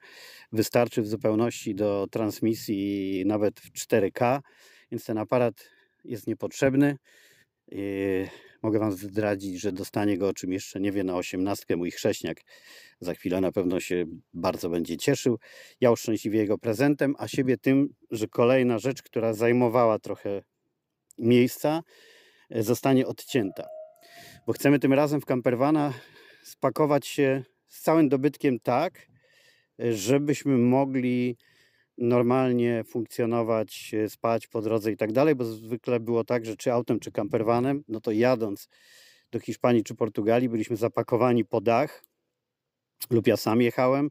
Wystarczy 0.52 1.02
w 1.02 1.08
zupełności 1.08 1.74
do 1.74 2.06
transmisji 2.10 3.22
nawet 3.26 3.60
w 3.60 3.72
4K, 3.72 4.40
więc 4.90 5.04
ten 5.04 5.18
aparat 5.18 5.70
jest 6.04 6.26
niepotrzebny. 6.26 6.96
E, 7.72 7.76
mogę 8.62 8.78
Wam 8.78 8.92
zdradzić, 8.92 9.60
że 9.60 9.72
dostanie 9.72 10.18
go, 10.18 10.28
o 10.28 10.32
czym 10.32 10.52
jeszcze 10.52 10.80
nie 10.80 10.92
wie, 10.92 11.04
na 11.04 11.16
18 11.16 11.76
mój 11.76 11.90
chrześniak. 11.90 12.40
Za 13.00 13.14
chwilę 13.14 13.40
na 13.40 13.52
pewno 13.52 13.80
się 13.80 14.04
bardzo 14.34 14.70
będzie 14.70 14.96
cieszył. 14.96 15.38
Ja 15.80 15.90
uszczęśliwię 15.90 16.38
jego 16.38 16.58
prezentem, 16.58 17.14
a 17.18 17.28
siebie 17.28 17.56
tym, 17.56 17.88
że 18.10 18.28
kolejna 18.28 18.78
rzecz, 18.78 19.02
która 19.02 19.32
zajmowała 19.32 19.98
trochę 19.98 20.42
miejsca, 21.18 21.82
e, 22.50 22.62
zostanie 22.62 23.06
odcięta 23.06 23.81
bo 24.46 24.52
chcemy 24.52 24.78
tym 24.78 24.92
razem 24.92 25.20
w 25.20 25.24
campervana 25.24 25.92
spakować 26.42 27.06
się 27.06 27.44
z 27.68 27.80
całym 27.80 28.08
dobytkiem 28.08 28.60
tak, 28.60 29.06
żebyśmy 29.78 30.58
mogli 30.58 31.36
normalnie 31.98 32.84
funkcjonować, 32.84 33.94
spać 34.08 34.46
po 34.46 34.62
drodze 34.62 34.92
i 34.92 34.96
tak 34.96 35.12
dalej, 35.12 35.34
bo 35.34 35.44
zwykle 35.44 36.00
było 36.00 36.24
tak, 36.24 36.46
że 36.46 36.56
czy 36.56 36.72
autem, 36.72 37.00
czy 37.00 37.12
campervanem, 37.12 37.84
no 37.88 38.00
to 38.00 38.10
jadąc 38.10 38.68
do 39.32 39.40
Hiszpanii 39.40 39.84
czy 39.84 39.94
Portugalii 39.94 40.48
byliśmy 40.48 40.76
zapakowani 40.76 41.44
po 41.44 41.60
dach 41.60 42.04
lub 43.10 43.26
ja 43.26 43.36
sam 43.36 43.60
jechałem, 43.62 44.10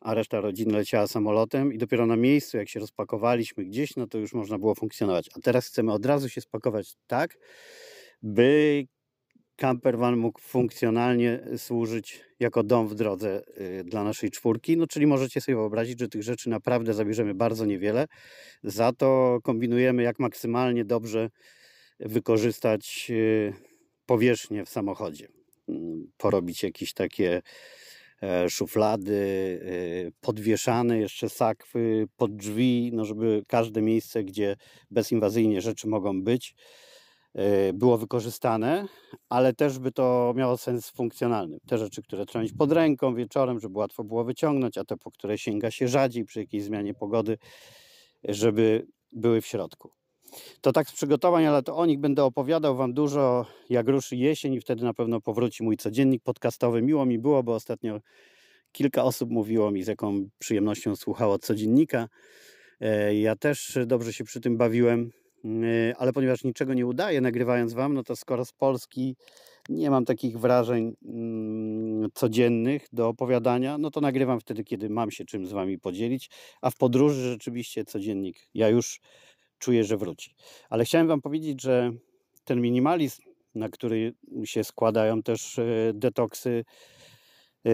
a 0.00 0.14
reszta 0.14 0.40
rodziny 0.40 0.72
leciała 0.72 1.06
samolotem 1.06 1.72
i 1.72 1.78
dopiero 1.78 2.06
na 2.06 2.16
miejscu, 2.16 2.56
jak 2.56 2.68
się 2.68 2.80
rozpakowaliśmy 2.80 3.64
gdzieś, 3.64 3.96
no 3.96 4.06
to 4.06 4.18
już 4.18 4.32
można 4.32 4.58
było 4.58 4.74
funkcjonować. 4.74 5.30
A 5.36 5.40
teraz 5.40 5.66
chcemy 5.66 5.92
od 5.92 6.06
razu 6.06 6.28
się 6.28 6.40
spakować 6.40 6.94
tak, 7.06 7.36
by 8.22 8.86
campervan 9.56 10.16
mógł 10.16 10.40
funkcjonalnie 10.40 11.40
służyć 11.56 12.20
jako 12.40 12.62
dom 12.62 12.88
w 12.88 12.94
drodze 12.94 13.42
y, 13.80 13.84
dla 13.84 14.04
naszej 14.04 14.30
czwórki. 14.30 14.76
No, 14.76 14.86
czyli 14.86 15.06
możecie 15.06 15.40
sobie 15.40 15.56
wyobrazić, 15.56 16.00
że 16.00 16.08
tych 16.08 16.22
rzeczy 16.22 16.50
naprawdę 16.50 16.94
zabierzemy 16.94 17.34
bardzo 17.34 17.66
niewiele. 17.66 18.06
Za 18.62 18.92
to 18.92 19.38
kombinujemy, 19.42 20.02
jak 20.02 20.18
maksymalnie 20.18 20.84
dobrze 20.84 21.30
wykorzystać 22.00 23.06
y, 23.10 23.52
powierzchnię 24.06 24.64
w 24.64 24.68
samochodzie. 24.68 25.28
Mm, 25.68 26.10
porobić 26.16 26.62
jakieś 26.62 26.92
takie 26.92 27.42
e, 28.22 28.50
szuflady, 28.50 29.12
y, 29.12 30.12
podwieszane 30.20 30.98
jeszcze 30.98 31.28
sakwy 31.28 32.06
pod 32.16 32.36
drzwi, 32.36 32.90
no 32.94 33.04
żeby 33.04 33.42
każde 33.48 33.82
miejsce, 33.82 34.24
gdzie 34.24 34.56
bezinwazyjnie 34.90 35.60
rzeczy 35.60 35.88
mogą 35.88 36.22
być, 36.22 36.54
było 37.74 37.98
wykorzystane, 37.98 38.88
ale 39.28 39.52
też 39.52 39.78
by 39.78 39.92
to 39.92 40.32
miało 40.36 40.56
sens 40.56 40.90
funkcjonalny. 40.90 41.58
Te 41.66 41.78
rzeczy, 41.78 42.02
które 42.02 42.26
trzeba 42.26 42.42
mieć 42.42 42.52
pod 42.52 42.72
ręką 42.72 43.14
wieczorem, 43.14 43.60
żeby 43.60 43.78
łatwo 43.78 44.04
było 44.04 44.24
wyciągnąć, 44.24 44.78
a 44.78 44.84
te, 44.84 44.96
po 44.96 45.10
które 45.10 45.38
sięga 45.38 45.70
się 45.70 45.88
rzadziej 45.88 46.24
przy 46.24 46.40
jakiejś 46.40 46.64
zmianie 46.64 46.94
pogody, 46.94 47.38
żeby 48.24 48.86
były 49.12 49.40
w 49.40 49.46
środku. 49.46 49.90
To 50.60 50.72
tak 50.72 50.88
z 50.88 50.92
przygotowań, 50.92 51.46
ale 51.46 51.62
to 51.62 51.76
o 51.76 51.86
nich 51.86 51.98
będę 51.98 52.24
opowiadał 52.24 52.76
Wam 52.76 52.94
dużo, 52.94 53.46
jak 53.70 53.88
ruszy 53.88 54.16
jesień 54.16 54.54
i 54.54 54.60
wtedy 54.60 54.84
na 54.84 54.94
pewno 54.94 55.20
powróci 55.20 55.62
mój 55.62 55.76
codziennik 55.76 56.22
podcastowy. 56.22 56.82
Miło 56.82 57.06
mi 57.06 57.18
było, 57.18 57.42
bo 57.42 57.54
ostatnio 57.54 58.00
kilka 58.72 59.04
osób 59.04 59.30
mówiło 59.30 59.70
mi, 59.70 59.82
z 59.82 59.86
jaką 59.86 60.28
przyjemnością 60.38 60.96
słuchało 60.96 61.38
codziennika. 61.38 62.08
E, 62.80 63.14
ja 63.14 63.36
też 63.36 63.78
dobrze 63.86 64.12
się 64.12 64.24
przy 64.24 64.40
tym 64.40 64.56
bawiłem. 64.56 65.10
Yy, 65.44 65.94
ale 65.98 66.12
ponieważ 66.12 66.44
niczego 66.44 66.74
nie 66.74 66.86
udaje 66.86 67.20
nagrywając 67.20 67.72
Wam, 67.72 67.94
no 67.94 68.02
to 68.02 68.16
skoro 68.16 68.44
z 68.44 68.52
Polski 68.52 69.16
nie 69.68 69.90
mam 69.90 70.04
takich 70.04 70.38
wrażeń 70.38 70.96
mm, 71.04 72.10
codziennych 72.14 72.86
do 72.92 73.08
opowiadania, 73.08 73.78
no 73.78 73.90
to 73.90 74.00
nagrywam 74.00 74.40
wtedy, 74.40 74.64
kiedy 74.64 74.90
mam 74.90 75.10
się 75.10 75.24
czym 75.24 75.46
z 75.46 75.52
Wami 75.52 75.78
podzielić, 75.78 76.30
a 76.62 76.70
w 76.70 76.76
podróży 76.76 77.30
rzeczywiście 77.30 77.84
codziennik 77.84 78.36
ja 78.54 78.68
już 78.68 79.00
czuję, 79.58 79.84
że 79.84 79.96
wróci. 79.96 80.34
Ale 80.70 80.84
chciałem 80.84 81.08
Wam 81.08 81.20
powiedzieć, 81.20 81.62
że 81.62 81.92
ten 82.44 82.60
minimalizm, 82.60 83.22
na 83.54 83.68
który 83.68 84.14
się 84.44 84.64
składają 84.64 85.22
też 85.22 85.58
e, 85.58 85.64
detoksy 85.94 86.64
e, 87.66 87.70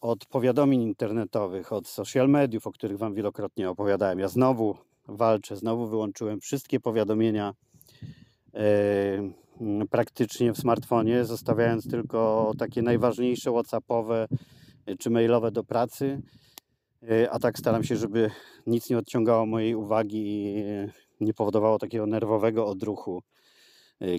od 0.00 0.26
powiadomień 0.26 0.82
internetowych, 0.82 1.72
od 1.72 1.88
social 1.88 2.28
mediów, 2.28 2.66
o 2.66 2.72
których 2.72 2.98
Wam 2.98 3.14
wielokrotnie 3.14 3.70
opowiadałem. 3.70 4.18
Ja 4.18 4.28
znowu 4.28 4.89
walczę. 5.16 5.56
Znowu 5.56 5.86
wyłączyłem 5.86 6.40
wszystkie 6.40 6.80
powiadomienia 6.80 7.54
e, 8.54 8.60
praktycznie 9.90 10.52
w 10.52 10.58
smartfonie, 10.58 11.24
zostawiając 11.24 11.90
tylko 11.90 12.52
takie 12.58 12.82
najważniejsze 12.82 13.50
WhatsAppowe 13.50 14.28
e, 14.86 14.96
czy 14.96 15.10
mailowe 15.10 15.50
do 15.50 15.64
pracy. 15.64 16.22
E, 17.10 17.30
a 17.30 17.38
tak 17.38 17.58
staram 17.58 17.84
się, 17.84 17.96
żeby 17.96 18.30
nic 18.66 18.90
nie 18.90 18.98
odciągało 18.98 19.46
mojej 19.46 19.74
uwagi 19.74 20.18
i 20.26 21.24
nie 21.24 21.34
powodowało 21.34 21.78
takiego 21.78 22.06
nerwowego 22.06 22.66
odruchu, 22.66 23.22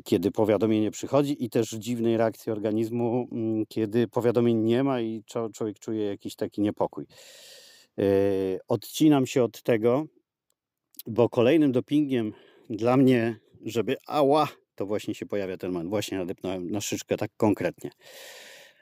kiedy 0.04 0.32
powiadomienie 0.32 0.92
przychodzi 0.92 1.46
i 1.46 1.50
też 1.50 1.70
dziwnej 1.70 2.18
reakcji 2.18 2.52
organizmu, 2.52 3.28
kiedy 3.68 4.08
powiadomień 4.08 4.58
nie 4.58 4.84
ma 4.84 5.02
i 5.02 5.24
człowiek 5.54 5.80
czuje 5.80 6.06
jakiś 6.06 6.36
taki 6.36 6.62
niepokój. 6.62 7.06
Odcinam 8.68 9.26
się 9.26 9.44
od 9.44 9.62
tego, 9.62 10.06
bo 11.08 11.30
kolejnym 11.30 11.72
dopingiem 11.72 12.34
dla 12.70 12.98
mnie, 12.98 13.40
żeby 13.66 13.96
ała, 14.08 14.48
to 14.76 14.86
właśnie 14.86 15.16
się 15.16 15.26
pojawia 15.26 15.58
ten 15.58 15.72
man. 15.72 15.90
Właśnie 15.90 16.18
nadepnąłem 16.18 16.72
na 16.72 16.82
szyczkę 16.82 17.18
tak 17.18 17.32
konkretnie. 17.38 17.92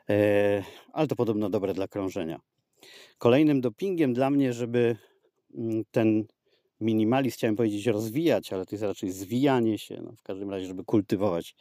E, 0.09 0.63
ale 0.93 1.07
to 1.07 1.15
podobno 1.15 1.49
dobre 1.49 1.73
dla 1.73 1.87
krążenia. 1.87 2.39
Kolejnym 3.17 3.61
dopingiem 3.61 4.13
dla 4.13 4.29
mnie, 4.29 4.53
żeby 4.53 4.95
mm, 5.55 5.83
ten 5.91 6.25
minimalizm, 6.81 7.37
chciałem 7.37 7.55
powiedzieć 7.55 7.87
rozwijać, 7.87 8.53
ale 8.53 8.65
to 8.65 8.75
jest 8.75 8.83
raczej 8.83 9.11
zwijanie 9.11 9.77
się, 9.77 10.01
no 10.01 10.11
w 10.17 10.23
każdym 10.23 10.49
razie, 10.49 10.65
żeby 10.65 10.83
kultywować 10.83 11.55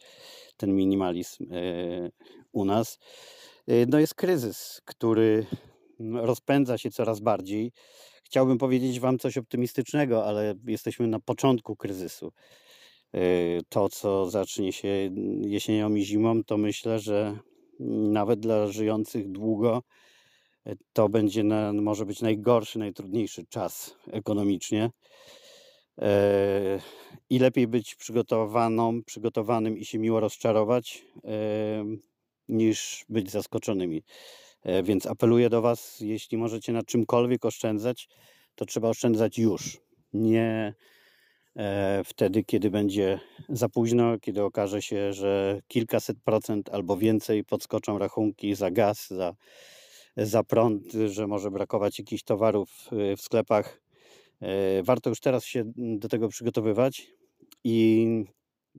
ten 0.57 0.77
minimalizm 0.77 1.47
e, 1.53 2.11
u 2.53 2.65
nas. 2.65 2.99
E, 3.67 3.87
no 3.87 3.99
jest 3.99 4.15
kryzys, 4.15 4.83
który 4.85 5.47
mm, 6.01 6.25
rozpędza 6.25 6.79
się 6.79 6.91
coraz 6.91 7.21
bardziej. 7.21 7.73
Chciałbym 8.31 8.59
powiedzieć 8.59 9.01
Wam 9.01 9.19
coś 9.19 9.39
optymistycznego, 9.39 10.25
ale 10.25 10.55
jesteśmy 10.67 11.07
na 11.07 11.21
początku 11.21 11.77
kryzysu. 11.77 12.33
E, 13.15 13.21
to, 13.69 13.89
co 13.89 14.31
zacznie 14.31 14.73
się 14.73 14.89
jesienią 15.43 15.95
i 15.95 16.05
zimą, 16.05 16.45
to 16.45 16.57
myślę, 16.57 16.99
że 16.99 17.39
nawet 18.13 18.41
dla 18.41 18.67
żyjących 18.67 19.31
długo 19.31 19.83
to 20.93 21.09
będzie 21.09 21.45
na, 21.45 21.73
może 21.73 22.07
być 22.07 22.23
najgorszy, 22.23 22.79
najtrudniejszy 22.79 23.47
czas 23.47 23.97
ekonomicznie. 24.13 24.91
E, 25.99 26.81
I 27.31 27.39
lepiej 27.39 27.67
być 27.67 27.95
przygotowaną, 27.95 29.03
przygotowanym 29.03 29.79
i 29.79 29.85
się 29.85 29.99
miło 29.99 30.21
rozczarować, 30.21 31.05
niż 32.49 33.05
być 33.09 33.31
zaskoczonymi. 33.31 34.03
E, 34.63 34.83
więc 34.83 35.07
apeluję 35.07 35.51
do 35.51 35.63
Was, 35.63 36.01
jeśli 36.01 36.39
możecie 36.39 36.73
na 36.73 36.83
czymkolwiek 36.83 37.45
oszczędzać, 37.45 38.09
to 38.55 38.65
trzeba 38.65 38.89
oszczędzać 38.89 39.39
już. 39.39 39.79
Nie 40.13 40.75
wtedy, 42.05 42.45
kiedy 42.45 42.71
będzie 42.71 43.21
za 43.49 43.69
późno, 43.69 44.19
kiedy 44.19 44.43
okaże 44.43 44.83
się, 44.83 45.13
że 45.13 45.61
kilkaset 45.69 46.17
procent 46.25 46.69
albo 46.69 46.97
więcej 46.97 47.45
podskoczą 47.45 47.99
rachunki 47.99 48.55
za 48.55 48.71
gaz, 48.71 49.09
za 49.11 49.35
za 50.19 50.45
prąd, 50.45 50.93
że 51.07 51.27
może 51.27 51.51
brakować 51.51 51.99
jakichś 51.99 52.23
towarów 52.23 52.71
y, 53.13 53.17
w 53.17 53.21
sklepach. 53.21 53.83
E, 54.41 54.83
warto 54.83 55.11
już 55.11 55.21
teraz 55.21 55.45
się 55.45 55.65
do 55.77 56.09
tego 56.09 56.29
przygotowywać 56.29 57.07
i 57.65 58.07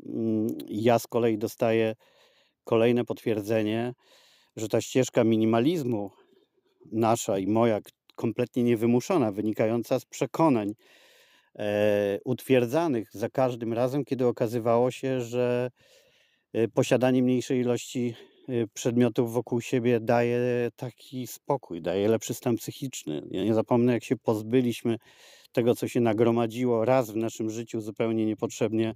mm, 0.05 0.47
ja 0.67 0.99
z 0.99 1.07
kolei 1.07 1.37
dostaję 1.37 1.95
kolejne 2.63 3.05
potwierdzenie, 3.05 3.93
że 4.55 4.67
ta 4.67 4.81
ścieżka 4.81 5.23
minimalizmu 5.23 6.11
nasza 6.91 7.37
i 7.37 7.47
moja, 7.47 7.79
kompletnie 8.15 8.63
niewymuszona, 8.63 9.31
wynikająca 9.31 9.99
z 9.99 10.05
przekonań 10.05 10.73
e, 11.55 12.19
utwierdzanych 12.25 13.09
za 13.13 13.29
każdym 13.29 13.73
razem, 13.73 14.05
kiedy 14.05 14.27
okazywało 14.27 14.91
się, 14.91 15.21
że 15.21 15.69
e, 16.53 16.67
posiadanie 16.67 17.23
mniejszej 17.23 17.59
ilości 17.59 18.15
Y, 18.49 18.67
przedmiotów 18.73 19.33
wokół 19.33 19.61
siebie 19.61 19.99
daje 19.99 20.69
taki 20.75 21.27
spokój, 21.27 21.81
daje 21.81 22.07
lepszy 22.07 22.33
stan 22.33 22.55
psychiczny. 22.55 23.21
Ja 23.31 23.43
nie 23.43 23.53
zapomnę, 23.53 23.93
jak 23.93 24.03
się 24.03 24.17
pozbyliśmy 24.17 24.97
tego, 25.51 25.75
co 25.75 25.87
się 25.87 26.01
nagromadziło 26.01 26.85
raz 26.85 27.11
w 27.11 27.15
naszym 27.15 27.49
życiu 27.49 27.81
zupełnie 27.81 28.25
niepotrzebnie 28.25 28.89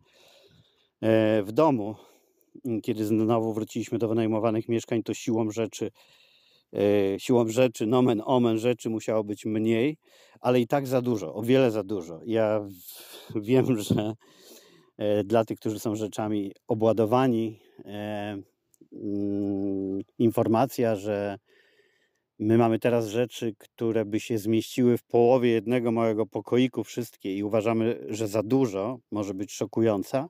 e, 1.01 1.43
w 1.43 1.51
domu. 1.51 1.95
Kiedy 2.83 3.05
znowu 3.05 3.53
wróciliśmy 3.53 3.97
do 3.97 4.07
wynajmowanych 4.07 4.69
mieszkań, 4.69 5.03
to 5.03 5.13
siłą 5.13 5.51
rzeczy, 5.51 5.91
e, 6.73 7.19
siłą 7.19 7.47
rzeczy, 7.47 7.85
nomen 7.85 8.21
omen 8.25 8.57
rzeczy 8.57 8.89
musiało 8.89 9.23
być 9.23 9.45
mniej, 9.45 9.97
ale 10.39 10.61
i 10.61 10.67
tak 10.67 10.87
za 10.87 11.01
dużo, 11.01 11.33
o 11.33 11.41
wiele 11.41 11.71
za 11.71 11.83
dużo. 11.83 12.19
Ja 12.25 12.67
wiem, 13.35 13.79
że 13.81 14.13
e, 14.97 15.23
dla 15.23 15.45
tych, 15.45 15.59
którzy 15.59 15.79
są 15.79 15.95
rzeczami 15.95 16.51
obładowani, 16.67 17.59
Mm, 18.93 20.01
informacja, 20.19 20.95
że 20.95 21.39
my 22.39 22.57
mamy 22.57 22.79
teraz 22.79 23.07
rzeczy, 23.07 23.53
które 23.57 24.05
by 24.05 24.19
się 24.19 24.37
zmieściły 24.37 24.97
w 24.97 25.03
połowie 25.03 25.49
jednego 25.49 25.91
małego 25.91 26.25
pokoiku 26.25 26.83
wszystkie 26.83 27.37
i 27.37 27.43
uważamy, 27.43 28.05
że 28.09 28.27
za 28.27 28.43
dużo, 28.43 28.99
może 29.11 29.33
być 29.33 29.51
szokująca, 29.51 30.29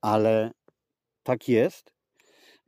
ale 0.00 0.50
tak 1.26 1.48
jest. 1.48 1.92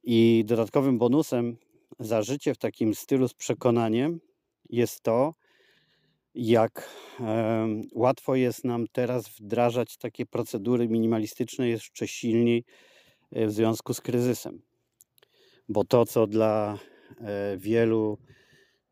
I 0.04 0.44
dodatkowym 0.46 0.98
bonusem 0.98 1.56
za 1.98 2.22
życie 2.22 2.54
w 2.54 2.58
takim 2.58 2.94
stylu 2.94 3.28
z 3.28 3.34
przekonaniem 3.34 4.20
jest 4.70 5.00
to, 5.00 5.34
jak 6.34 6.90
um, 7.20 7.82
łatwo 7.94 8.34
jest 8.34 8.64
nam 8.64 8.86
teraz 8.92 9.28
wdrażać 9.28 9.96
takie 9.96 10.26
procedury 10.26 10.88
minimalistyczne 10.88 11.68
jeszcze 11.68 12.08
silniej 12.08 12.64
e, 13.32 13.46
w 13.46 13.52
związku 13.52 13.94
z 13.94 14.00
kryzysem 14.00 14.62
bo 15.68 15.84
to, 15.84 16.06
co 16.06 16.26
dla 16.26 16.78
e, 17.20 17.56
wielu 17.56 18.18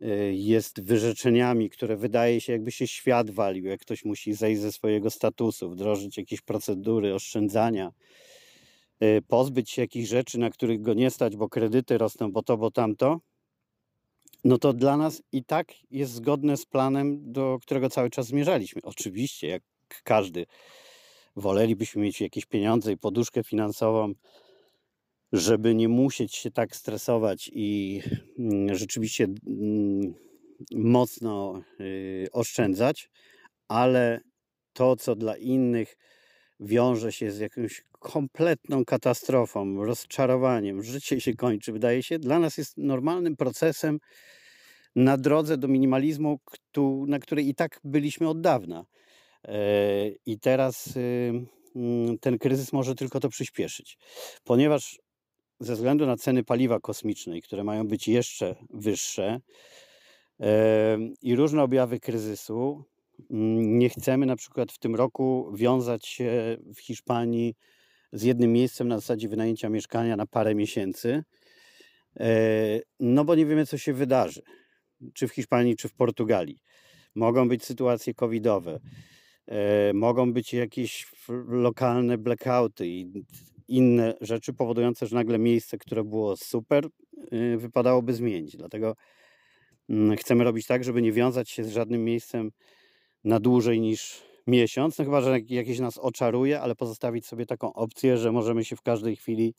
e, 0.00 0.07
jest 0.33 0.83
wyrzeczeniami, 0.83 1.70
które 1.70 1.96
wydaje 1.96 2.40
się, 2.40 2.52
jakby 2.52 2.72
się 2.72 2.87
świat 2.87 3.31
walił, 3.31 3.64
jak 3.64 3.81
ktoś 3.81 4.05
musi 4.05 4.33
zejść 4.33 4.61
ze 4.61 4.72
swojego 4.72 5.11
statusu, 5.11 5.70
wdrożyć 5.70 6.18
jakieś 6.18 6.40
procedury 6.40 7.14
oszczędzania, 7.14 7.87
e, 7.87 7.92
pozbyć 9.29 9.71
się 9.71 9.83
jakichś 9.83 10.09
rzeczy, 10.09 10.39
na 10.39 10.51
których 10.51 10.83
go 10.83 10.95
nie 10.95 11.11
stać, 11.11 11.37
bo 11.37 11.49
kredyty 11.49 11.99
rosną, 11.99 12.33
bo 12.33 12.43
to, 12.43 12.57
bo 12.57 12.71
tamto, 12.71 13.21
no 14.45 14.59
to 14.59 14.73
dla 14.73 14.97
nas 14.97 15.23
i 15.33 15.45
tak 15.45 15.73
jest 15.91 16.13
zgodne 16.13 16.57
z 16.57 16.67
planem, 16.67 17.33
do 17.33 17.59
którego 17.63 17.91
cały 17.91 18.11
czas 18.11 18.27
zmierzaliśmy. 18.27 18.83
Oczywiście, 18.85 19.49
jak 19.49 19.63
każdy, 20.05 20.47
wolelibyśmy 21.37 22.03
mieć 22.03 22.21
jakieś 22.21 22.47
pieniądze 22.47 22.93
i 22.93 22.97
poduszkę 22.97 23.45
finansową, 23.45 24.13
żeby 25.33 25.75
nie 25.75 25.89
musieć 25.89 26.35
się 26.35 26.51
tak 26.51 26.77
stresować 26.77 27.51
i 27.53 28.01
mm, 28.39 28.75
rzeczywiście 28.75 29.25
mm, 29.47 30.15
mocno 30.73 31.63
y, 31.81 32.29
oszczędzać, 32.33 33.11
ale 33.69 34.21
to, 34.73 34.97
co 34.97 35.17
dla 35.17 35.37
innych 35.37 35.97
wiąże 36.61 37.12
się 37.12 37.31
z 37.31 37.38
jakąś 37.38 37.85
kompletną 37.90 38.85
katastrofą, 38.85 39.85
rozczarowaniem, 39.85 40.83
życie 40.83 41.21
się 41.21 41.35
kończy, 41.35 41.73
wydaje 41.73 42.03
się, 42.03 42.19
dla 42.19 42.38
nas 42.38 42.59
jest 42.59 42.77
normalnym 42.77 43.37
procesem 43.37 44.01
na 44.97 45.16
drodze 45.16 45.59
do 45.59 45.69
minimalizmu, 45.69 46.38
na 47.07 47.19
której 47.19 47.49
i 47.49 47.55
tak 47.55 47.81
byliśmy 47.85 48.29
od 48.29 48.40
dawna. 48.40 48.85
E, 49.45 49.59
I 50.27 50.38
teraz 50.38 50.97
y, 50.97 51.33
mm, 51.77 52.19
ten 52.19 52.38
kryzys 52.38 52.73
może 52.73 52.95
tylko 52.95 53.21
to 53.21 53.29
przyspieszyć, 53.29 53.99
ponieważ 54.45 55.01
ze 55.61 55.75
względu 55.75 56.07
na 56.07 56.16
ceny 56.16 56.45
paliwa 56.45 56.81
kosmicznej, 56.81 57.42
które 57.42 57.64
mają 57.64 57.88
być 57.88 58.09
jeszcze 58.09 58.57
wyższe 58.71 59.40
i 61.23 61.37
różne 61.37 61.62
objawy 61.62 62.01
kryzysu, 62.01 62.85
nie 63.31 63.88
chcemy 63.88 64.26
na 64.26 64.37
przykład 64.37 64.72
w 64.72 64.79
tym 64.79 64.94
roku 64.94 65.52
wiązać 65.55 66.07
się 66.07 66.57
w 66.74 66.81
Hiszpanii 66.81 67.55
z 68.12 68.22
jednym 68.22 68.52
miejscem 68.52 68.88
na 68.88 68.98
zasadzie 68.98 69.29
wynajęcia 69.29 69.68
mieszkania 69.68 70.16
na 70.16 70.26
parę 70.26 70.55
miesięcy, 70.55 71.22
e, 72.20 72.81
no 73.00 73.24
bo 73.24 73.35
nie 73.35 73.46
wiemy, 73.46 73.66
co 73.66 73.79
się 73.79 73.92
wydarzy, 73.92 74.42
czy 75.14 75.29
w 75.29 75.33
Hiszpanii, 75.33 75.76
czy 75.76 75.88
w 75.88 75.94
Portugalii. 75.94 76.59
Mogą 77.14 77.48
być 77.48 77.64
sytuacje 77.64 78.14
covidowe, 78.14 78.81
e, 79.46 79.92
mogą 79.94 80.33
być 80.33 80.55
jakieś 80.55 81.07
lokalne 81.48 82.18
blackouty 82.18 82.87
i 82.87 83.12
inne 83.68 84.14
rzeczy 84.20 84.52
powodujące, 84.52 85.07
że 85.07 85.16
nagle 85.16 85.38
miejsce, 85.38 85.79
które 85.79 86.05
było 86.05 86.37
super, 86.37 86.87
y, 87.33 87.57
wypadałoby 87.57 88.14
zmienić. 88.14 88.57
Dlatego 88.57 88.94
mm, 89.88 90.16
chcemy 90.16 90.44
robić 90.44 90.66
tak, 90.66 90.85
żeby 90.85 91.02
nie 91.02 91.12
wiązać 91.12 91.50
się 91.50 91.64
z 91.64 91.70
żadnym 91.70 92.05
miejscem 92.05 92.50
na 93.27 93.41
dłużej 93.41 93.81
niż 93.81 94.23
miesiąc, 94.47 94.99
no 94.99 95.05
chyba, 95.05 95.21
że 95.21 95.39
jakieś 95.49 95.79
nas 95.79 95.99
oczaruje, 95.99 96.61
ale 96.61 96.75
pozostawić 96.75 97.27
sobie 97.27 97.47
taką 97.47 97.73
opcję, 97.73 98.19
że 98.19 98.33
możemy 98.33 98.65
się 98.65 98.77
w 98.77 98.83
każdej 98.83 99.17
chwili 99.17 99.55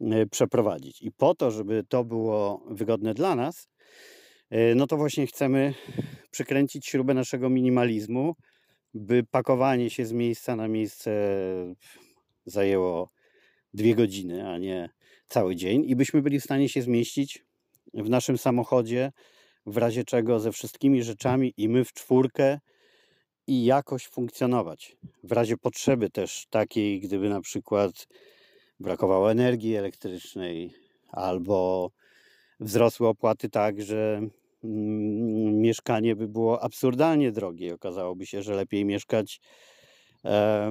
y, 0.00 0.26
przeprowadzić. 0.30 1.02
I 1.02 1.12
po 1.12 1.34
to, 1.34 1.50
żeby 1.50 1.84
to 1.88 2.04
było 2.04 2.64
wygodne 2.70 3.14
dla 3.14 3.34
nas, 3.34 3.68
y, 4.52 4.74
no 4.76 4.86
to 4.86 4.96
właśnie 4.96 5.26
chcemy 5.26 5.74
przykręcić 6.30 6.86
śrubę 6.86 7.14
naszego 7.14 7.50
minimalizmu, 7.50 8.34
by 8.94 9.24
pakowanie 9.30 9.90
się 9.90 10.06
z 10.06 10.12
miejsca 10.12 10.56
na 10.56 10.68
miejsce 10.68 11.10
zajęło 12.44 13.10
dwie 13.74 13.94
godziny, 13.94 14.48
a 14.48 14.58
nie 14.58 14.90
cały 15.28 15.56
dzień 15.56 15.84
i 15.86 15.96
byśmy 15.96 16.22
byli 16.22 16.40
w 16.40 16.44
stanie 16.44 16.68
się 16.68 16.82
zmieścić 16.82 17.44
w 17.94 18.08
naszym 18.08 18.38
samochodzie, 18.38 19.12
w 19.66 19.76
razie 19.76 20.04
czego 20.04 20.40
ze 20.40 20.52
wszystkimi 20.52 21.02
rzeczami 21.02 21.54
i 21.56 21.68
my 21.68 21.84
w 21.84 21.92
czwórkę 21.92 22.58
i 23.46 23.64
jakoś 23.64 24.06
funkcjonować. 24.06 24.96
W 25.22 25.32
razie 25.32 25.56
potrzeby 25.56 26.10
też 26.10 26.46
takiej, 26.50 27.00
gdyby 27.00 27.28
na 27.28 27.40
przykład 27.40 28.08
brakowało 28.80 29.30
energii 29.30 29.76
elektrycznej 29.76 30.74
albo 31.12 31.90
wzrosły 32.60 33.08
opłaty 33.08 33.48
tak, 33.48 33.82
że 33.82 34.20
mm, 34.64 35.60
mieszkanie 35.60 36.16
by 36.16 36.28
było 36.28 36.62
absurdalnie 36.62 37.32
drogie. 37.32 37.74
Okazałoby 37.74 38.26
się, 38.26 38.42
że 38.42 38.54
lepiej 38.54 38.84
mieszkać 38.84 39.40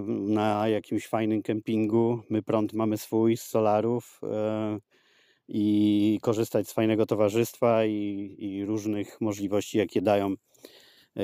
na 0.08 0.68
jakimś 0.68 1.08
fajnym 1.08 1.42
kempingu. 1.42 2.20
My 2.30 2.44
prąd 2.44 2.74
mamy 2.74 2.98
swój 2.98 3.38
z 3.38 3.42
solarów 3.42 4.22
i 5.48 6.20
korzystać 6.22 6.70
z 6.70 6.74
fajnego 6.74 7.06
towarzystwa 7.06 7.86
i, 7.86 8.36
i 8.40 8.66
różnych 8.66 9.22
możliwości, 9.22 9.78
jakie 9.78 10.02
dają 10.02 10.36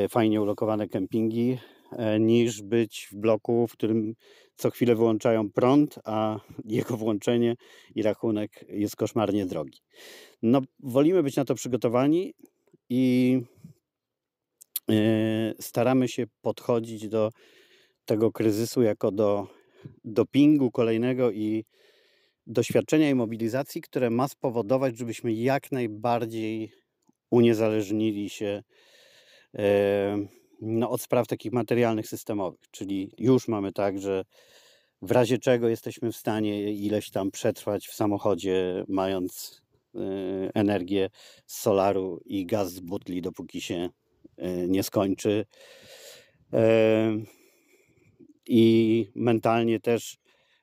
fajnie 0.09 0.41
ulokowane 0.41 0.87
kempingi, 0.87 1.57
e, 1.91 2.19
niż 2.19 2.61
być 2.61 3.07
w 3.11 3.15
bloku, 3.15 3.67
w 3.67 3.73
którym 3.73 4.13
co 4.55 4.69
chwilę 4.69 4.95
wyłączają 4.95 5.51
prąd, 5.51 5.99
a 6.05 6.39
jego 6.65 6.97
włączenie 6.97 7.55
i 7.95 8.03
rachunek 8.03 8.65
jest 8.69 8.95
koszmarnie 8.95 9.45
drogi. 9.45 9.79
No, 10.41 10.61
wolimy 10.79 11.23
być 11.23 11.35
na 11.35 11.45
to 11.45 11.55
przygotowani 11.55 12.33
i 12.89 13.41
staramy 15.59 16.07
się 16.07 16.25
podchodzić 16.41 17.07
do 17.07 17.29
tego 18.05 18.31
kryzysu 18.31 18.81
jako 18.81 19.11
do 19.11 19.47
dopingu 20.03 20.71
kolejnego 20.71 21.31
i 21.31 21.65
doświadczenia 22.47 23.09
i 23.09 23.15
mobilizacji, 23.15 23.81
które 23.81 24.09
ma 24.09 24.27
spowodować, 24.27 24.97
żebyśmy 24.97 25.33
jak 25.33 25.71
najbardziej 25.71 26.71
uniezależnili 27.31 28.29
się 28.29 28.63
no, 30.61 30.89
od 30.89 31.01
spraw 31.01 31.27
takich 31.27 31.51
materialnych, 31.51 32.07
systemowych. 32.07 32.59
Czyli 32.71 33.11
już 33.17 33.47
mamy 33.47 33.73
tak, 33.73 33.99
że 33.99 34.25
w 35.01 35.11
razie 35.11 35.37
czego 35.37 35.67
jesteśmy 35.67 36.11
w 36.11 36.15
stanie 36.15 36.73
ileś 36.73 37.09
tam 37.09 37.31
przetrwać 37.31 37.87
w 37.87 37.93
samochodzie, 37.93 38.83
mając 38.87 39.61
e, 39.95 39.99
energię 40.53 41.09
z 41.45 41.59
solaru 41.59 42.21
i 42.25 42.45
gaz 42.45 42.73
z 42.73 42.79
butli, 42.79 43.21
dopóki 43.21 43.61
się 43.61 43.89
e, 44.37 44.67
nie 44.67 44.83
skończy. 44.83 45.45
I 48.47 49.07
mentalnie 49.15 49.79
też 49.79 50.17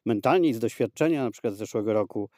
mentalnie 0.04 0.54
z 0.54 0.58
doświadczenia, 0.58 1.24
na 1.24 1.30
przykład 1.30 1.54
z 1.54 1.58
zeszłego 1.58 1.92
roku, 1.92 2.30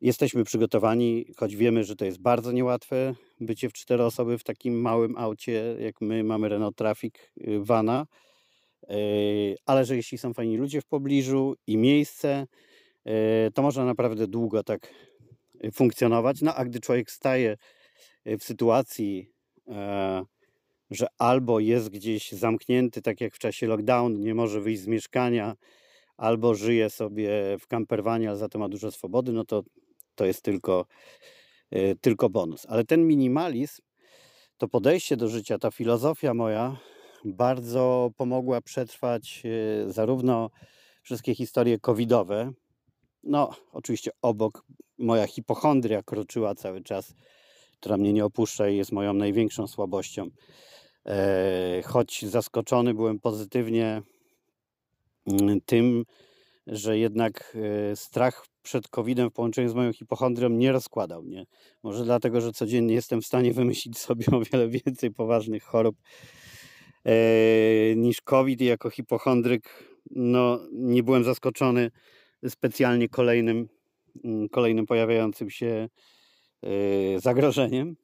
jesteśmy 0.00 0.44
przygotowani, 0.44 1.26
choć 1.36 1.56
wiemy, 1.56 1.84
że 1.84 1.96
to 1.96 2.04
jest 2.04 2.20
bardzo 2.20 2.52
niełatwe 2.52 3.14
bycie 3.40 3.68
w 3.68 3.72
cztery 3.72 4.04
osoby 4.04 4.38
w 4.38 4.44
takim 4.44 4.80
małym 4.80 5.18
aucie, 5.18 5.76
jak 5.78 6.00
my 6.00 6.24
mamy 6.24 6.48
Renault 6.48 6.76
Traffic 6.76 7.14
y, 7.16 7.60
Vana, 7.60 8.06
y, 8.90 9.56
ale 9.66 9.84
że 9.84 9.96
jeśli 9.96 10.18
są 10.18 10.34
fajni 10.34 10.56
ludzie 10.56 10.80
w 10.80 10.86
pobliżu 10.86 11.54
i 11.66 11.76
miejsce, 11.76 12.46
y, 13.06 13.50
to 13.54 13.62
można 13.62 13.84
naprawdę 13.84 14.26
długo 14.26 14.62
tak 14.62 14.94
funkcjonować. 15.72 16.42
No 16.42 16.54
a 16.54 16.64
gdy 16.64 16.80
człowiek 16.80 17.10
staje 17.10 17.56
w 18.26 18.44
sytuacji, 18.44 19.30
e, 19.68 20.22
że 20.90 21.06
albo 21.18 21.60
jest 21.60 21.88
gdzieś 21.88 22.32
zamknięty, 22.32 23.02
tak 23.02 23.20
jak 23.20 23.34
w 23.34 23.38
czasie 23.38 23.66
lockdownu, 23.66 24.18
nie 24.18 24.34
może 24.34 24.60
wyjść 24.60 24.82
z 24.82 24.86
mieszkania, 24.86 25.54
albo 26.16 26.54
żyje 26.54 26.90
sobie 26.90 27.30
w 27.60 27.66
camperwanie, 27.66 28.28
ale 28.28 28.38
za 28.38 28.48
to 28.48 28.58
ma 28.58 28.68
dużo 28.68 28.90
swobody, 28.90 29.32
no 29.32 29.44
to 29.44 29.62
to 30.14 30.26
jest 30.26 30.42
tylko, 30.42 30.86
y, 30.86 31.39
tylko 32.00 32.30
bonus. 32.30 32.66
Ale 32.68 32.84
ten 32.84 33.06
minimalizm, 33.06 33.82
to 34.58 34.68
podejście 34.68 35.16
do 35.16 35.28
życia, 35.28 35.58
ta 35.58 35.70
filozofia 35.70 36.34
moja 36.34 36.76
bardzo 37.24 38.10
pomogła 38.16 38.60
przetrwać 38.60 39.42
y, 39.44 39.92
zarówno 39.92 40.50
wszystkie 41.02 41.34
historie 41.34 41.78
covidowe, 41.78 42.52
no 43.22 43.50
oczywiście 43.72 44.10
obok 44.22 44.64
moja 44.98 45.26
hipochondria 45.26 46.02
kroczyła 46.02 46.54
cały 46.54 46.82
czas, 46.82 47.14
która 47.80 47.96
mnie 47.96 48.12
nie 48.12 48.24
opuszcza 48.24 48.68
i 48.68 48.76
jest 48.76 48.92
moją 48.92 49.14
największą 49.14 49.66
słabością. 49.66 50.28
E, 51.06 51.82
choć 51.84 52.26
zaskoczony 52.26 52.94
byłem 52.94 53.20
pozytywnie 53.20 54.02
Mm, 55.26 55.60
tym, 55.60 56.04
że 56.66 56.98
jednak 56.98 57.56
e, 57.90 57.96
strach 57.96 58.46
przed 58.62 58.88
COVID-em 58.88 59.30
w 59.30 59.32
połączeniu 59.32 59.68
z 59.68 59.74
moją 59.74 59.92
hipochondrią 59.92 60.48
nie 60.48 60.72
rozkładał 60.72 61.22
mnie. 61.22 61.46
Może 61.82 62.04
dlatego, 62.04 62.40
że 62.40 62.52
codziennie 62.52 62.94
jestem 62.94 63.20
w 63.20 63.26
stanie 63.26 63.52
wymyślić 63.52 63.98
sobie 63.98 64.26
o 64.32 64.40
wiele 64.52 64.68
więcej 64.68 65.10
poważnych 65.10 65.62
chorób 65.62 65.96
e, 67.04 67.12
niż 67.96 68.20
COVID 68.20 68.60
i 68.60 68.64
jako 68.64 68.90
hipochondryk 68.90 69.84
no, 70.10 70.60
nie 70.72 71.02
byłem 71.02 71.24
zaskoczony 71.24 71.90
specjalnie 72.48 73.08
kolejnym, 73.08 73.68
mm, 74.24 74.48
kolejnym 74.48 74.86
pojawiającym 74.86 75.50
się 75.50 75.88
e, 76.62 77.20
zagrożeniem. 77.20 77.96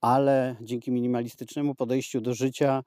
Ale 0.00 0.56
dzięki 0.60 0.90
minimalistycznemu 0.90 1.74
podejściu 1.74 2.20
do 2.20 2.34
życia 2.34 2.82